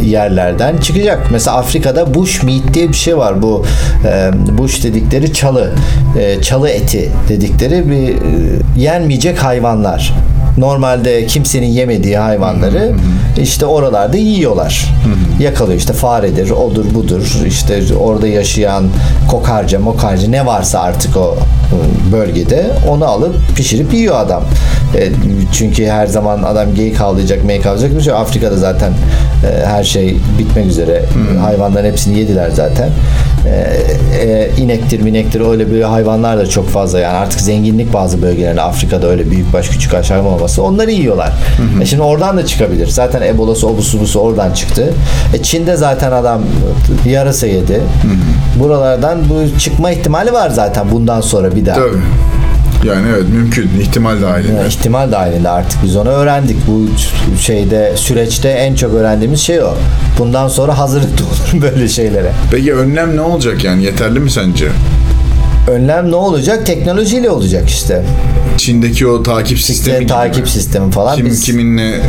yerlerden 0.06 0.78
çıkacak. 0.78 1.28
Mesela 1.32 1.58
Afrika'da 1.58 2.14
bush 2.14 2.44
meat 2.44 2.74
diye 2.74 2.90
bir 2.90 2.94
şey 2.94 3.18
var. 3.18 3.42
Bu 3.42 3.66
e, 4.06 4.32
bush 4.58 4.84
dedikleri 4.84 5.34
çalı, 5.34 5.72
e, 6.20 6.42
çalı 6.42 6.70
eti 6.70 7.12
dedikleri 7.30 7.90
bir 7.90 8.10
e, 8.10 8.20
yenmeyecek 8.78 9.44
hayvanlar. 9.44 10.14
Normalde 10.58 11.26
kimsenin 11.26 11.68
yemediği 11.68 12.18
hayvanları 12.18 12.92
işte 13.42 13.66
oralarda 13.66 14.18
yiyorlar. 14.18 14.86
Yakalıyor 15.40 15.80
işte 15.80 15.94
faredir, 15.94 16.50
odur 16.50 16.86
budur. 16.94 17.42
işte 17.48 17.82
orada 18.00 18.28
yaşayan 18.28 18.84
kokarca, 19.32 19.80
mokarca 19.80 20.30
ne 20.30 20.46
varsa 20.46 20.80
artık 20.80 21.18
o 21.18 21.36
e, 21.38 22.12
bölgede 22.12 22.72
onu 22.90 23.06
alıp 23.06 23.36
pişirip 23.56 23.94
yiyor 23.94 24.20
adam. 24.20 24.44
E, 24.96 25.10
çünkü 25.54 25.86
her 25.86 26.08
zaman 26.08 26.44
adam 26.44 26.76
geyik 26.76 27.02
avlayacak, 27.02 27.46
meyik 27.46 27.66
avlayacak. 27.66 27.98
Bir 27.98 28.02
şey. 28.02 28.14
Afrika'da 28.14 28.58
zaten 28.58 28.92
e, 28.92 29.66
her 29.66 29.84
şey 29.84 30.18
bitmek 30.40 30.66
üzere. 30.66 31.06
Hayvanların 31.42 31.92
hepsini 31.92 32.20
yediler 32.20 32.50
zaten. 32.50 32.90
E, 33.46 33.50
e, 34.26 34.50
inektir, 34.58 35.02
minektir 35.02 35.42
öyle 35.52 35.72
bir 35.72 35.82
hayvanlar 35.82 36.38
da 36.38 36.46
çok 36.46 36.70
fazla 36.70 37.00
yani 37.00 37.18
artık 37.18 37.42
zenginlik 37.42 37.94
bazı 37.94 38.22
bölgelerde 38.22 38.62
Afrika'da 38.62 39.08
öyle 39.08 39.32
büyük 39.32 39.54
baş 39.54 39.70
küçük 39.70 39.94
aşağı 39.94 40.24
olması 40.24 40.64
onları 40.64 40.92
yiyorlar. 40.92 41.34
E 41.82 41.86
şimdi 41.86 42.02
oradan 42.02 42.38
da 42.38 42.46
çıkabilir. 42.46 42.88
Zaten 42.88 43.22
Ebola'sı 43.22 43.68
obusu 43.68 44.00
busu 44.00 44.20
oradan 44.20 44.52
çıktı. 44.52 44.94
E 45.34 45.44
Çin'de 45.44 45.76
zaten 45.76 46.12
adam 46.12 46.42
yarasa 47.06 47.48
yedi. 47.48 47.82
Buralardan 48.60 49.20
bu 49.30 49.60
çıkma 49.60 49.92
ihtimali 49.92 50.34
var 50.34 50.50
zaten 50.50 50.92
bundan 50.92 51.22
sonra 51.22 51.56
bir 51.56 51.66
daha. 51.66 51.76
Tabii. 51.76 51.98
Yani 52.84 53.08
evet 53.16 53.30
mümkün. 53.30 53.70
ihtimal 53.82 54.22
dahilinde. 54.22 54.62
Ya, 54.62 54.68
ihtimal 54.68 55.12
dahilinde 55.12 55.50
artık 55.50 55.84
biz 55.84 55.96
onu 55.96 56.10
öğrendik. 56.10 56.58
Bu 56.68 56.88
şeyde 57.40 57.94
süreçte 57.96 58.50
en 58.50 58.76
çok 58.76 58.94
öğrendiğimiz 58.94 59.40
şey 59.40 59.64
o. 59.64 59.74
Bundan 60.20 60.48
sonra 60.48 60.78
hazırlıklı 60.78 61.26
olun 61.26 61.62
böyle 61.62 61.88
şeylere. 61.88 62.32
Peki 62.52 62.74
önlem 62.74 63.16
ne 63.16 63.22
olacak 63.22 63.64
yani? 63.64 63.84
Yeterli 63.84 64.20
mi 64.20 64.32
sence? 64.32 64.68
Önlem 65.72 66.12
ne 66.12 66.16
olacak? 66.16 66.66
Teknolojiyle 66.66 67.30
olacak 67.30 67.70
işte. 67.70 68.04
Çin'deki 68.58 69.08
o 69.08 69.24
takip 69.24 69.60
sistemi 69.60 69.98
İşte 69.98 70.08
takip 70.08 70.44
mi? 70.44 70.50
sistemi 70.50 70.92
falan. 70.92 71.16
Kim 71.16 71.26
Biz 71.26 71.42
kiminle 71.42 72.00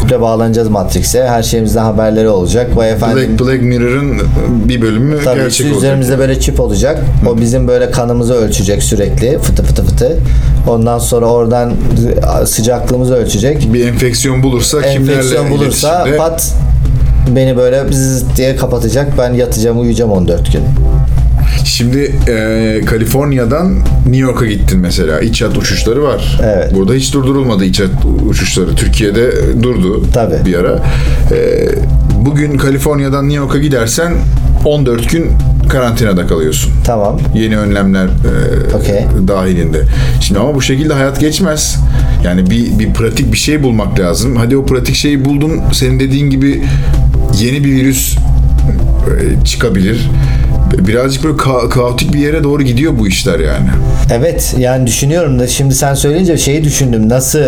Kuple 0.00 0.20
bağlanacağız 0.20 0.68
Matrix'e. 0.68 1.28
Her 1.28 1.42
şeyimizden 1.42 1.82
haberleri 1.82 2.28
olacak. 2.28 2.70
Bu 2.76 2.84
efendim 2.84 3.16
Black, 3.38 3.40
Black 3.50 3.62
Mirror'ın 3.62 4.22
bir 4.68 4.82
bölümü 4.82 5.18
Tabii 5.24 5.40
gerçek 5.40 5.66
olacak. 5.66 5.78
üzerimizde 5.82 6.18
böyle 6.18 6.40
çip 6.40 6.60
olacak. 6.60 7.00
O 7.28 7.38
bizim 7.40 7.68
böyle 7.68 7.90
kanımızı 7.90 8.34
ölçecek 8.34 8.82
sürekli. 8.82 9.38
Fıtı 9.38 9.62
fıtı 9.62 9.84
fıtı. 9.84 10.16
Ondan 10.68 10.98
sonra 10.98 11.26
oradan 11.26 11.72
sıcaklığımızı 12.46 13.14
ölçecek. 13.14 13.72
Bir 13.72 13.86
enfeksiyon 13.88 14.42
bulursa 14.42 14.82
kimlerle 14.82 15.12
Enfeksiyon 15.12 15.50
bulursa 15.50 15.88
iletişimde? 15.96 16.16
pat 16.16 16.54
beni 17.36 17.56
böyle 17.56 17.90
bzzz 17.90 18.36
diye 18.36 18.56
kapatacak. 18.56 19.18
Ben 19.18 19.32
yatacağım 19.34 19.80
uyuyacağım 19.80 20.12
14 20.12 20.52
gün. 20.52 20.62
Şimdi 21.64 22.14
e, 22.28 22.80
Kaliforniya'dan 22.86 23.74
New 24.06 24.16
York'a 24.16 24.46
gittin 24.46 24.80
mesela. 24.80 25.20
İç 25.20 25.42
hat 25.42 25.58
uçuşları 25.58 26.02
var. 26.02 26.40
Evet. 26.44 26.74
Burada 26.74 26.94
hiç 26.94 27.14
durdurulmadı 27.14 27.64
iç 27.64 27.80
hat 27.80 27.90
uçuşları. 28.28 28.74
Türkiye'de 28.74 29.32
durdu 29.62 30.04
Tabii. 30.14 30.46
bir 30.46 30.54
ara. 30.54 30.82
E, 31.32 31.68
bugün 32.26 32.58
Kaliforniya'dan 32.58 33.24
New 33.28 33.36
York'a 33.36 33.58
gidersen 33.58 34.12
14 34.64 35.10
gün 35.10 35.30
karantinada 35.68 36.26
kalıyorsun. 36.26 36.72
Tamam. 36.84 37.20
Yeni 37.34 37.58
önlemler 37.58 38.06
e, 38.06 38.74
Okey. 38.74 39.04
dahilinde. 39.28 39.82
Şimdi 40.20 40.40
ama 40.40 40.54
bu 40.54 40.62
şekilde 40.62 40.92
hayat 40.94 41.20
geçmez. 41.20 41.76
Yani 42.24 42.50
bir, 42.50 42.78
bir 42.78 42.94
pratik 42.94 43.32
bir 43.32 43.38
şey 43.38 43.62
bulmak 43.62 44.00
lazım. 44.00 44.36
Hadi 44.36 44.56
o 44.56 44.66
pratik 44.66 44.94
şeyi 44.94 45.24
buldun. 45.24 45.60
Senin 45.72 46.00
dediğin 46.00 46.30
gibi 46.30 46.62
yeni 47.40 47.64
bir 47.64 47.72
virüs 47.72 48.16
çıkabilir. 49.44 50.10
Birazcık 50.72 51.24
böyle 51.24 51.36
ka- 51.36 51.68
kaotik 51.68 52.12
bir 52.14 52.18
yere 52.18 52.44
doğru 52.44 52.62
gidiyor 52.62 52.98
bu 52.98 53.08
işler 53.08 53.38
yani. 53.40 53.68
Evet 54.12 54.54
yani 54.58 54.86
düşünüyorum 54.86 55.38
da 55.38 55.46
şimdi 55.46 55.74
sen 55.74 55.94
söyleyince 55.94 56.38
şeyi 56.38 56.64
düşündüm. 56.64 57.08
Nasıl 57.08 57.38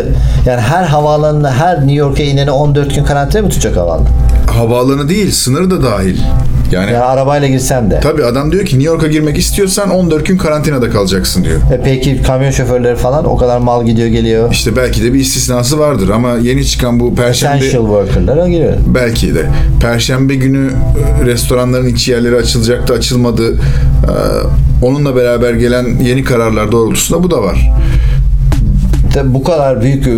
yani 0.47 0.61
her 0.61 0.85
havaalanına 0.85 1.53
her 1.53 1.79
New 1.79 1.93
York'a 1.95 2.23
inene 2.23 2.51
14 2.51 2.95
gün 2.95 3.05
karantina 3.05 3.43
mı 3.43 3.49
tutacak 3.49 3.77
havaalanı? 3.77 4.09
Havaalanı 4.51 5.09
değil, 5.09 5.31
sınır 5.33 5.71
da 5.71 5.83
dahil. 5.83 6.19
Yani 6.73 6.93
Yani 6.93 6.99
arabayla 7.05 7.49
girsem 7.49 7.91
de. 7.91 8.01
tabii 8.03 8.25
adam 8.25 8.53
diyor 8.53 8.65
ki 8.65 8.79
New 8.79 8.93
York'a 8.93 9.07
girmek 9.07 9.39
istiyorsan 9.39 9.91
14 9.91 10.27
gün 10.27 10.37
karantinada 10.39 10.91
kalacaksın 10.91 11.45
diyor. 11.45 11.61
E 11.73 11.81
peki 11.85 12.23
kamyon 12.23 12.51
şoförleri 12.51 12.97
falan 12.97 13.25
o 13.25 13.37
kadar 13.37 13.59
mal 13.59 13.87
gidiyor 13.87 14.09
geliyor. 14.09 14.53
İşte 14.53 14.77
belki 14.77 15.03
de 15.05 15.15
bir 15.15 15.21
istisnası 15.21 15.79
vardır 15.79 16.09
ama 16.09 16.35
yeni 16.43 16.67
çıkan 16.67 17.01
bu 17.01 17.15
perşembe 17.15 17.57
Essential 17.57 17.83
worker'lara 17.87 18.49
giriyor. 18.49 18.73
Belki 18.95 19.35
de. 19.35 19.47
Perşembe 19.81 20.35
günü 20.35 20.71
e, 21.23 21.25
restoranların 21.27 21.87
iç 21.87 22.09
yerleri 22.09 22.37
açılacaktı, 22.37 22.95
açılmadı. 22.95 23.53
Ee, 23.55 24.69
Onunla 24.83 25.17
beraber 25.17 25.55
gelen 25.55 25.87
yeni 26.03 26.25
kararlar 26.25 26.73
doğrultusunda 26.73 27.23
bu 27.23 27.31
da 27.31 27.43
var. 27.43 27.71
Tabii 29.15 29.35
bu 29.35 29.45
kadar 29.45 29.81
büyük 29.81 30.07
e, 30.07 30.11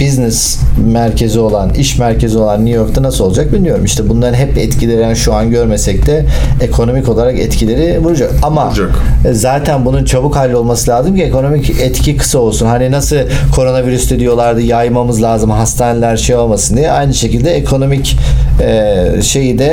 business 0.00 0.58
merkezi 0.92 1.40
olan, 1.40 1.74
iş 1.74 1.98
merkezi 1.98 2.38
olan 2.38 2.66
New 2.66 2.78
York'ta 2.80 3.02
nasıl 3.02 3.24
olacak 3.24 3.52
bilmiyorum. 3.52 3.84
İşte 3.84 4.08
bunların 4.08 4.34
hep 4.34 4.58
etkileri 4.58 5.00
yani 5.00 5.16
şu 5.16 5.34
an 5.34 5.50
görmesek 5.50 6.06
de 6.06 6.26
ekonomik 6.60 7.08
olarak 7.08 7.38
etkileri 7.38 8.04
vuracak. 8.04 8.30
Ama 8.42 8.66
Vuracak. 8.66 8.90
e, 9.24 9.32
zaten 9.32 9.84
bunun 9.84 10.04
çabuk 10.04 10.36
hallolması 10.36 10.90
lazım 10.90 11.16
ki 11.16 11.22
ekonomik 11.22 11.70
etki 11.70 12.16
kısa 12.16 12.38
olsun. 12.38 12.66
Hani 12.66 12.90
nasıl 12.90 13.16
koronavirüste 13.54 14.18
diyorlardı 14.20 14.60
yaymamız 14.60 15.22
lazım 15.22 15.50
hastaneler 15.50 16.16
şey 16.16 16.36
olmasın 16.36 16.76
diye. 16.76 16.90
Aynı 16.90 17.14
şekilde 17.14 17.50
ekonomik 17.50 18.16
e, 18.62 19.22
şeyi 19.22 19.58
de 19.58 19.64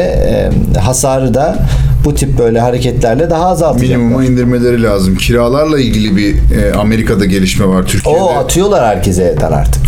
e, 0.75 0.79
hasarı 0.79 1.33
da 1.33 1.57
bu 2.05 2.15
tip 2.15 2.37
böyle 2.37 2.59
hareketlerle 2.59 3.29
daha 3.29 3.45
azaltacaklar. 3.47 3.97
Minimuma 3.97 4.25
indirmeleri 4.25 4.83
lazım. 4.83 5.15
Kiralarla 5.15 5.79
ilgili 5.79 6.15
bir 6.15 6.35
e, 6.35 6.73
Amerika'da 6.73 7.25
gelişme 7.25 7.67
var 7.67 7.83
Türkiye'de. 7.87 8.19
O 8.19 8.29
atıyorlar 8.33 8.85
herkese 8.85 9.23
evden 9.23 9.51
artık. 9.51 9.81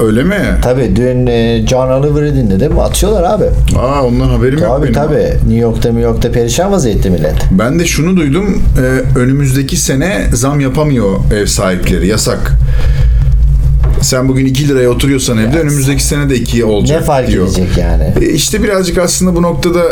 Öyle 0.00 0.22
mi? 0.24 0.34
Tabii 0.62 0.96
dün 0.96 1.26
e, 1.26 1.66
John 1.66 1.90
Oliver'ı 1.90 2.34
dinledim. 2.36 2.78
Atıyorlar 2.78 3.22
abi. 3.34 3.44
Aa 3.78 4.02
ondan 4.02 4.28
haberim 4.28 4.58
yok 4.58 4.68
Tabii 4.68 4.82
benim. 4.82 4.94
tabii. 4.94 5.32
New 5.34 5.56
York'ta 5.56 5.88
New 5.88 6.02
York'ta 6.04 6.30
perişan 6.32 6.72
vaziyette 6.72 7.10
millet. 7.10 7.34
Ben 7.50 7.78
de 7.78 7.86
şunu 7.86 8.16
duydum. 8.16 8.62
e, 8.78 9.18
önümüzdeki 9.18 9.76
sene 9.76 10.26
zam 10.32 10.60
yapamıyor 10.60 11.16
ev 11.36 11.46
sahipleri. 11.46 12.06
Yasak. 12.06 12.52
Sen 14.00 14.28
bugün 14.28 14.46
2 14.46 14.68
liraya 14.68 14.88
oturuyorsan 14.90 15.38
evde 15.38 15.58
önümüzdeki 15.58 16.04
sene 16.04 16.30
de 16.30 16.36
2'ye 16.36 16.64
olacak 16.64 17.00
Ne 17.00 17.06
fark 17.06 17.28
diyor. 17.28 17.46
edecek 17.46 17.68
yani? 17.78 18.04
E, 18.22 18.32
İşte 18.32 18.62
birazcık 18.62 18.98
aslında 18.98 19.36
bu 19.36 19.42
noktada 19.42 19.82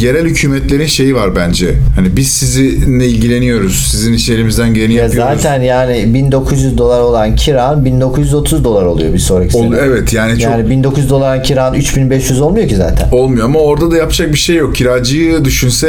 yerel 0.00 0.24
hükümetlerin 0.26 0.86
şeyi 0.86 1.14
var 1.14 1.36
bence. 1.36 1.74
Hani 1.96 2.16
biz 2.16 2.28
sizinle 2.28 3.06
ilgileniyoruz. 3.06 3.88
Sizin 3.90 4.12
iş 4.12 4.28
elimizden 4.28 4.74
geleni 4.74 4.94
Ya 4.94 5.02
yapıyoruz. 5.04 5.42
zaten 5.42 5.62
yani 5.62 6.14
1900 6.14 6.78
dolar 6.78 7.00
olan 7.00 7.36
kiran 7.36 7.84
1930 7.84 8.64
dolar 8.64 8.82
oluyor 8.84 9.12
bir 9.12 9.18
sonraki 9.18 9.56
Ol- 9.56 9.62
sene. 9.62 9.76
evet 9.80 10.12
yani 10.12 10.32
çok 10.32 10.42
Yani 10.42 10.70
1900 10.70 11.10
dolar 11.10 11.44
kiran 11.44 11.74
3500 11.74 12.40
olmuyor 12.40 12.68
ki 12.68 12.76
zaten. 12.76 13.08
olmuyor 13.12 13.44
ama 13.44 13.58
orada 13.58 13.90
da 13.90 13.96
yapacak 13.96 14.32
bir 14.32 14.38
şey 14.38 14.56
yok. 14.56 14.74
Kiracıyı 14.76 15.44
düşünse 15.44 15.88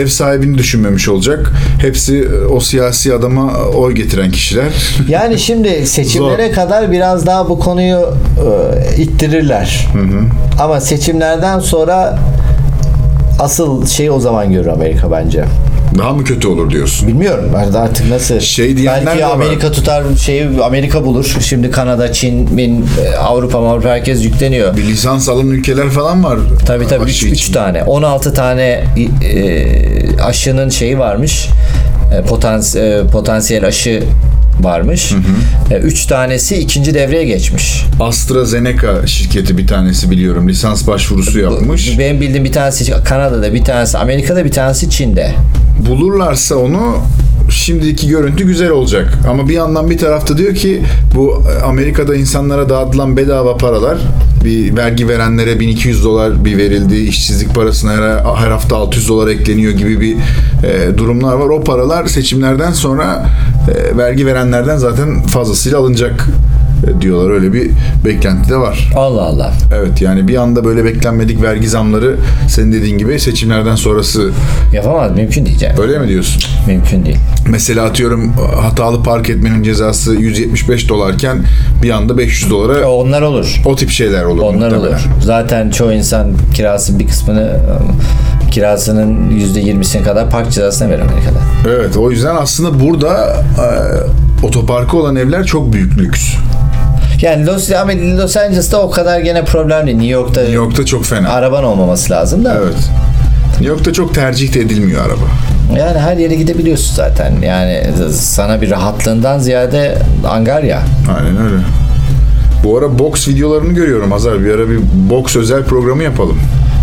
ev 0.00 0.06
sahibini 0.06 0.58
düşünmemiş 0.58 1.08
olacak. 1.08 1.52
Hepsi 1.80 2.28
o 2.50 2.60
siyasi 2.60 3.14
adama 3.14 3.52
oy 3.58 3.94
getiren 3.94 4.30
kişiler. 4.30 4.64
Yani 5.08 5.38
şimdi 5.38 5.86
seçimlere 5.86 6.50
kadar 6.50 6.92
biraz 6.94 7.26
daha 7.26 7.48
bu 7.48 7.58
konuyu 7.58 7.98
e, 7.98 9.02
ittirirler. 9.02 9.86
Ama 10.60 10.80
seçimlerden 10.80 11.58
sonra 11.58 12.18
asıl 13.38 13.86
şey 13.86 14.10
o 14.10 14.20
zaman 14.20 14.52
görür 14.52 14.66
Amerika 14.66 15.10
bence. 15.10 15.44
Daha 15.98 16.12
mı 16.12 16.24
kötü 16.24 16.48
olur 16.48 16.70
diyorsun? 16.70 17.08
Bilmiyorum 17.08 17.50
artık 17.76 18.10
nasıl. 18.10 18.40
Şey 18.40 18.76
diyenler 18.76 19.06
Belki 19.06 19.18
de 19.18 19.26
var. 19.26 19.30
Amerika 19.30 19.72
tutar 19.72 20.02
şeyi 20.20 20.48
Amerika 20.62 21.04
bulur. 21.04 21.36
Şimdi 21.40 21.70
Kanada, 21.70 22.12
Çin, 22.12 22.54
Min, 22.54 22.86
e, 23.04 23.16
Avrupa, 23.16 23.58
Avrupa 23.58 23.88
herkes 23.88 24.24
yükleniyor. 24.24 24.76
Bir 24.76 24.82
lisans 24.82 25.28
alan 25.28 25.46
ülkeler 25.46 25.88
falan 25.88 26.24
var. 26.24 26.38
Tabii 26.66 26.86
tabii 26.86 27.04
3 27.04 27.10
aşı 27.10 27.26
için. 27.26 27.52
tane. 27.52 27.84
16 27.84 28.34
tane 28.34 28.84
e, 29.24 30.22
aşının 30.22 30.68
şeyi 30.68 30.98
varmış. 30.98 31.48
E, 32.18 32.22
potans, 32.22 32.76
e, 32.76 33.02
potansiyel 33.12 33.66
aşı 33.66 34.02
varmış. 34.60 35.14
3 35.82 36.06
tanesi 36.06 36.56
ikinci 36.56 36.94
devreye 36.94 37.24
geçmiş. 37.24 37.84
AstraZeneca 38.00 39.06
şirketi 39.06 39.58
bir 39.58 39.66
tanesi 39.66 40.10
biliyorum. 40.10 40.48
Lisans 40.48 40.86
başvurusu 40.86 41.38
yapmış. 41.38 41.98
Benim 41.98 42.20
bildiğim 42.20 42.44
bir 42.44 42.52
tanesi 42.52 42.92
Kanada'da, 43.04 43.54
bir 43.54 43.64
tanesi 43.64 43.98
Amerika'da, 43.98 44.44
bir 44.44 44.52
tanesi 44.52 44.90
Çin'de. 44.90 45.34
Bulurlarsa 45.88 46.56
onu 46.56 46.96
şimdiki 47.50 48.08
görüntü 48.08 48.44
güzel 48.46 48.70
olacak. 48.70 49.18
Ama 49.28 49.48
bir 49.48 49.54
yandan 49.54 49.90
bir 49.90 49.98
tarafta 49.98 50.38
diyor 50.38 50.54
ki 50.54 50.82
bu 51.14 51.44
Amerika'da 51.64 52.16
insanlara 52.16 52.68
dağıtılan 52.68 53.16
bedava 53.16 53.56
paralar 53.56 53.98
bir 54.44 54.76
vergi 54.76 55.08
verenlere 55.08 55.60
1200 55.60 56.04
dolar 56.04 56.44
bir 56.44 56.58
verildi. 56.58 56.96
işsizlik 56.96 57.54
parasına 57.54 57.92
her, 57.92 58.00
her 58.36 58.50
hafta 58.50 58.76
600 58.76 59.08
dolar 59.08 59.28
ekleniyor 59.28 59.72
gibi 59.72 60.00
bir 60.00 60.16
e, 60.66 60.98
durumlar 60.98 61.34
var. 61.34 61.48
O 61.48 61.64
paralar 61.64 62.06
seçimlerden 62.06 62.72
sonra 62.72 63.26
e, 63.68 63.96
vergi 63.96 64.26
verenlerden 64.26 64.76
zaten 64.76 65.22
fazlasıyla 65.22 65.78
alınacak 65.78 66.26
e, 66.86 67.00
diyorlar. 67.00 67.30
Öyle 67.30 67.52
bir 67.52 67.70
beklenti 68.04 68.50
de 68.50 68.56
var. 68.56 68.90
Allah 68.96 69.22
Allah. 69.22 69.52
Evet 69.74 70.00
yani 70.02 70.28
bir 70.28 70.36
anda 70.36 70.64
böyle 70.64 70.84
beklenmedik 70.84 71.42
vergi 71.42 71.68
zamları 71.68 72.16
senin 72.48 72.72
dediğin 72.72 72.98
gibi 72.98 73.20
seçimlerden 73.20 73.74
sonrası 73.74 74.30
Yapamaz. 74.72 75.10
Mümkün 75.16 75.46
diyeceğim. 75.46 75.74
öyle 75.82 75.98
mi 75.98 76.08
diyorsun? 76.08 76.42
Mümkün 76.66 77.04
değil. 77.04 77.16
Mesela 77.48 77.84
atıyorum 77.84 78.32
hatalı 78.62 79.02
park 79.02 79.30
etmenin 79.30 79.62
cezası 79.62 80.14
175 80.14 80.88
dolarken 80.88 81.38
bir 81.82 81.90
anda 81.90 82.18
500 82.18 82.50
dolara 82.50 82.88
Onlar 82.90 83.22
olur. 83.22 83.60
o 83.64 83.76
tip 83.76 83.90
şeyler 83.90 84.24
olur. 84.24 84.42
Onlar 84.42 84.54
muhtemelen. 84.54 84.78
olur. 84.78 85.00
Zaten 85.22 85.70
çoğu 85.70 85.92
insan 85.92 86.32
kirası 86.54 86.98
bir 86.98 87.06
kısmını 87.06 87.40
e, 87.42 88.33
kirasının 88.54 89.30
%20'sine 89.30 90.02
kadar 90.02 90.30
park 90.30 90.52
cezasına 90.52 90.88
verir 90.88 91.00
Amerika'da. 91.00 91.38
Evet 91.76 91.96
o 91.96 92.10
yüzden 92.10 92.36
aslında 92.36 92.80
burada 92.80 93.36
e, 93.36 94.46
otoparkı 94.46 94.96
olan 94.96 95.16
evler 95.16 95.44
çok 95.44 95.72
büyük 95.72 95.98
lüks. 95.98 96.34
Yani 97.20 97.46
Los, 97.46 97.70
Los 98.18 98.36
Angeles'ta 98.36 98.78
o 98.78 98.90
kadar 98.90 99.20
gene 99.20 99.44
problem 99.44 99.86
değil. 99.86 99.96
New 99.96 100.12
York'ta 100.12 100.40
New 100.40 100.54
York'ta 100.56 100.86
çok 100.86 101.04
fena. 101.04 101.28
araban 101.28 101.64
olmaması 101.64 102.12
lazım 102.12 102.44
da. 102.44 102.54
Evet. 102.62 102.90
New 103.50 103.66
York'ta 103.66 103.92
çok 103.92 104.14
tercih 104.14 104.54
de 104.54 104.60
edilmiyor 104.60 105.06
araba. 105.06 105.80
Yani 105.80 105.98
her 105.98 106.16
yere 106.16 106.34
gidebiliyorsun 106.34 106.94
zaten. 106.94 107.32
Yani 107.42 107.82
sana 108.12 108.60
bir 108.60 108.70
rahatlığından 108.70 109.38
ziyade 109.38 109.98
Angarya. 110.28 110.82
Aynen 111.18 111.42
öyle. 111.46 111.56
Bu 112.64 112.78
ara 112.78 112.98
boks 112.98 113.28
videolarını 113.28 113.72
görüyorum 113.72 114.12
Hazar. 114.12 114.44
Bir 114.44 114.54
ara 114.54 114.70
bir 114.70 114.78
boks 115.10 115.36
özel 115.36 115.64
programı 115.64 116.02
yapalım. 116.02 116.38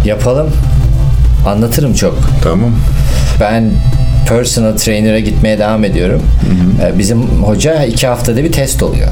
Yapalım. 0.05 0.49
Anlatırım 1.45 1.93
çok. 1.93 2.17
Tamam. 2.43 2.71
Ben 3.39 3.71
personal 4.29 4.77
trainer'a 4.77 5.19
gitmeye 5.19 5.59
devam 5.59 5.83
ediyorum. 5.83 6.21
Ee, 6.83 6.99
Bizim 6.99 7.21
hoca 7.43 7.83
iki 7.83 8.07
haftada 8.07 8.43
bir 8.43 8.51
test 8.51 8.83
oluyor. 8.83 9.07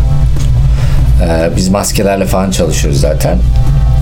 Ee, 1.24 1.50
Biz 1.56 1.70
maskelerle 1.70 2.26
falan 2.26 2.52
çalışıyoruz 2.52 3.00
zaten. 3.02 3.38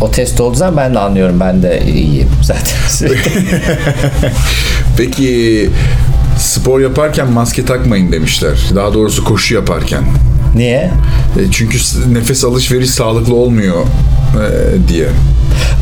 O 0.01 0.11
test 0.11 0.41
olduğu 0.41 0.55
zaman 0.57 0.77
ben 0.77 0.93
de 0.95 0.99
anlıyorum. 0.99 1.39
Ben 1.39 1.63
de 1.63 1.81
iyiyim 1.87 2.27
zaten. 2.43 3.07
Peki 4.97 5.69
spor 6.37 6.79
yaparken 6.79 7.31
maske 7.31 7.65
takmayın 7.65 8.11
demişler. 8.11 8.57
Daha 8.75 8.93
doğrusu 8.93 9.23
koşu 9.23 9.55
yaparken. 9.55 10.03
Niye? 10.58 10.91
E, 11.39 11.52
Çünkü 11.52 11.78
nefes 12.13 12.46
alışveriş 12.46 12.89
sağlıklı 12.89 13.36
olmuyor 13.36 13.76
e, 14.36 14.88
diye. 14.88 15.08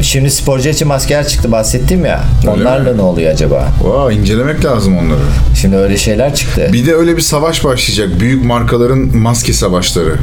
Şimdi 0.02 0.32
sporcu 0.32 0.70
için 0.70 0.88
maskeler 0.88 1.28
çıktı 1.28 1.52
bahsettim 1.52 2.06
ya. 2.06 2.24
Onlarla 2.48 2.92
mi? 2.92 2.98
ne 2.98 3.02
oluyor 3.02 3.32
acaba? 3.34 3.68
Vay 3.84 4.18
incelemek 4.18 4.66
lazım 4.66 4.98
onları. 4.98 5.20
Şimdi 5.62 5.76
öyle 5.76 5.98
şeyler 5.98 6.36
çıktı. 6.36 6.70
Bir 6.74 6.86
de 6.86 6.94
öyle 6.96 7.18
bir 7.18 7.22
savaş 7.22 7.64
başlayacak. 7.64 8.20
Büyük 8.20 8.46
markaların 8.46 9.18
maske 9.18 9.54
savaşları. 9.54 10.16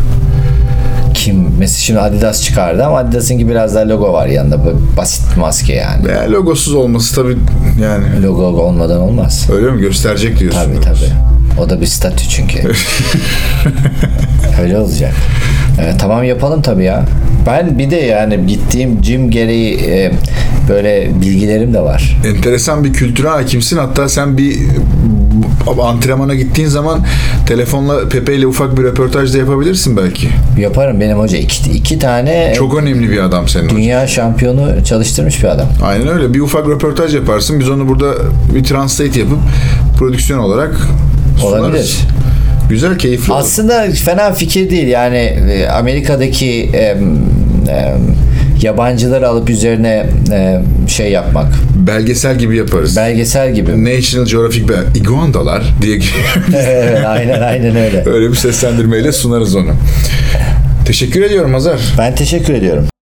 Kim? 1.15 1.47
Mesela 1.59 1.79
şimdi 1.79 2.01
Adidas 2.01 2.43
çıkardı 2.43 2.85
ama 2.85 2.99
Adidas'ınki 2.99 3.49
biraz 3.49 3.75
daha 3.75 3.89
logo 3.89 4.13
var 4.13 4.27
yanında. 4.27 4.65
Böyle 4.67 4.77
basit 4.97 5.37
maske 5.37 5.73
yani. 5.75 6.05
Veya 6.09 6.31
logosuz 6.31 6.75
olması 6.75 7.15
tabii 7.15 7.37
yani 7.83 8.23
Logo 8.23 8.43
olmadan 8.43 9.01
olmaz. 9.01 9.49
öyle 9.53 9.71
mi 9.71 9.81
gösterecek 9.81 10.39
diyorsun. 10.39 10.61
Tabii 10.61 10.81
tabii. 10.81 11.13
O 11.61 11.71
da 11.71 11.81
bir 11.81 11.87
statü 11.87 12.29
çünkü. 12.29 12.59
Öyle 14.63 14.79
olacak. 14.79 15.15
Evet, 15.83 15.95
tamam 15.99 16.25
yapalım 16.25 16.63
tabii 16.63 16.85
ya. 16.85 17.05
Ben 17.47 17.79
bir 17.79 17.91
de 17.91 17.97
yani 17.97 18.47
gittiğim 18.47 19.01
gym 19.01 19.31
gereği 19.31 19.75
e, 19.77 20.13
böyle 20.69 21.11
bilgilerim 21.21 21.75
de 21.75 21.81
var. 21.81 22.17
Enteresan 22.37 22.85
bir 22.85 22.93
kültüre 22.93 23.29
hakimsin. 23.29 23.79
Hatta 23.79 24.09
sen 24.09 24.39
bir 24.39 24.59
antrenmana 25.83 26.35
gittiğin 26.35 26.69
zaman 26.69 27.01
telefonla 27.47 28.09
Pepe 28.09 28.35
ile 28.35 28.47
ufak 28.47 28.79
bir 28.79 28.83
röportaj 28.83 29.35
da 29.35 29.39
yapabilirsin 29.39 29.97
belki. 29.97 30.29
Yaparım 30.59 31.01
benim 31.01 31.19
hoca 31.19 31.39
iki, 31.39 31.71
iki 31.71 31.99
tane 31.99 32.55
Çok 32.57 32.75
önemli 32.79 33.11
bir 33.11 33.19
adam 33.19 33.49
senin. 33.49 33.69
dünya 33.69 34.07
şampiyonu 34.07 34.85
çalıştırmış 34.85 35.43
bir 35.43 35.49
adam. 35.49 35.69
Aynen 35.85 36.09
öyle. 36.09 36.35
Bir 36.35 36.41
ufak 36.41 36.69
röportaj 36.69 37.15
yaparsın. 37.15 37.61
Biz 37.61 37.69
onu 37.71 37.89
burada 37.89 38.15
bir 38.55 38.65
translate 38.65 39.21
yapıp 39.21 39.39
prodüksiyon 39.99 40.39
olarak 40.39 40.75
sunarız. 41.41 41.61
Olabilir. 41.61 41.99
Güzel, 42.71 42.99
keyifli. 42.99 43.33
Aslında 43.35 43.87
fena 44.05 44.33
fikir 44.33 44.71
değil. 44.71 44.89
Yani 44.89 45.17
e, 45.17 45.69
Amerika'daki 45.69 46.63
em, 46.63 46.99
em, 47.69 48.17
yabancıları 48.63 49.29
alıp 49.29 49.51
üzerine 49.51 50.07
e, 50.33 50.61
şey 50.89 51.11
yapmak. 51.13 51.47
Belgesel 51.77 52.39
gibi 52.39 52.57
yaparız. 52.57 52.97
Belgesel 52.97 53.55
gibi. 53.55 53.85
National 53.85 54.27
Geographic 54.27 54.69
be- 54.69 54.99
iguandalar 54.99 55.63
diye 55.83 55.99
evet, 56.57 57.05
aynen 57.07 57.41
aynen 57.43 57.77
öyle. 57.77 58.03
öyle 58.07 58.31
bir 58.31 58.37
seslendirmeyle 58.37 59.13
sunarız 59.13 59.57
onu. 59.57 59.71
Teşekkür 60.87 61.23
ediyorum 61.23 61.53
Hazar. 61.55 61.81
Ben 61.99 62.15
teşekkür 62.15 62.55
ediyorum. 62.55 62.87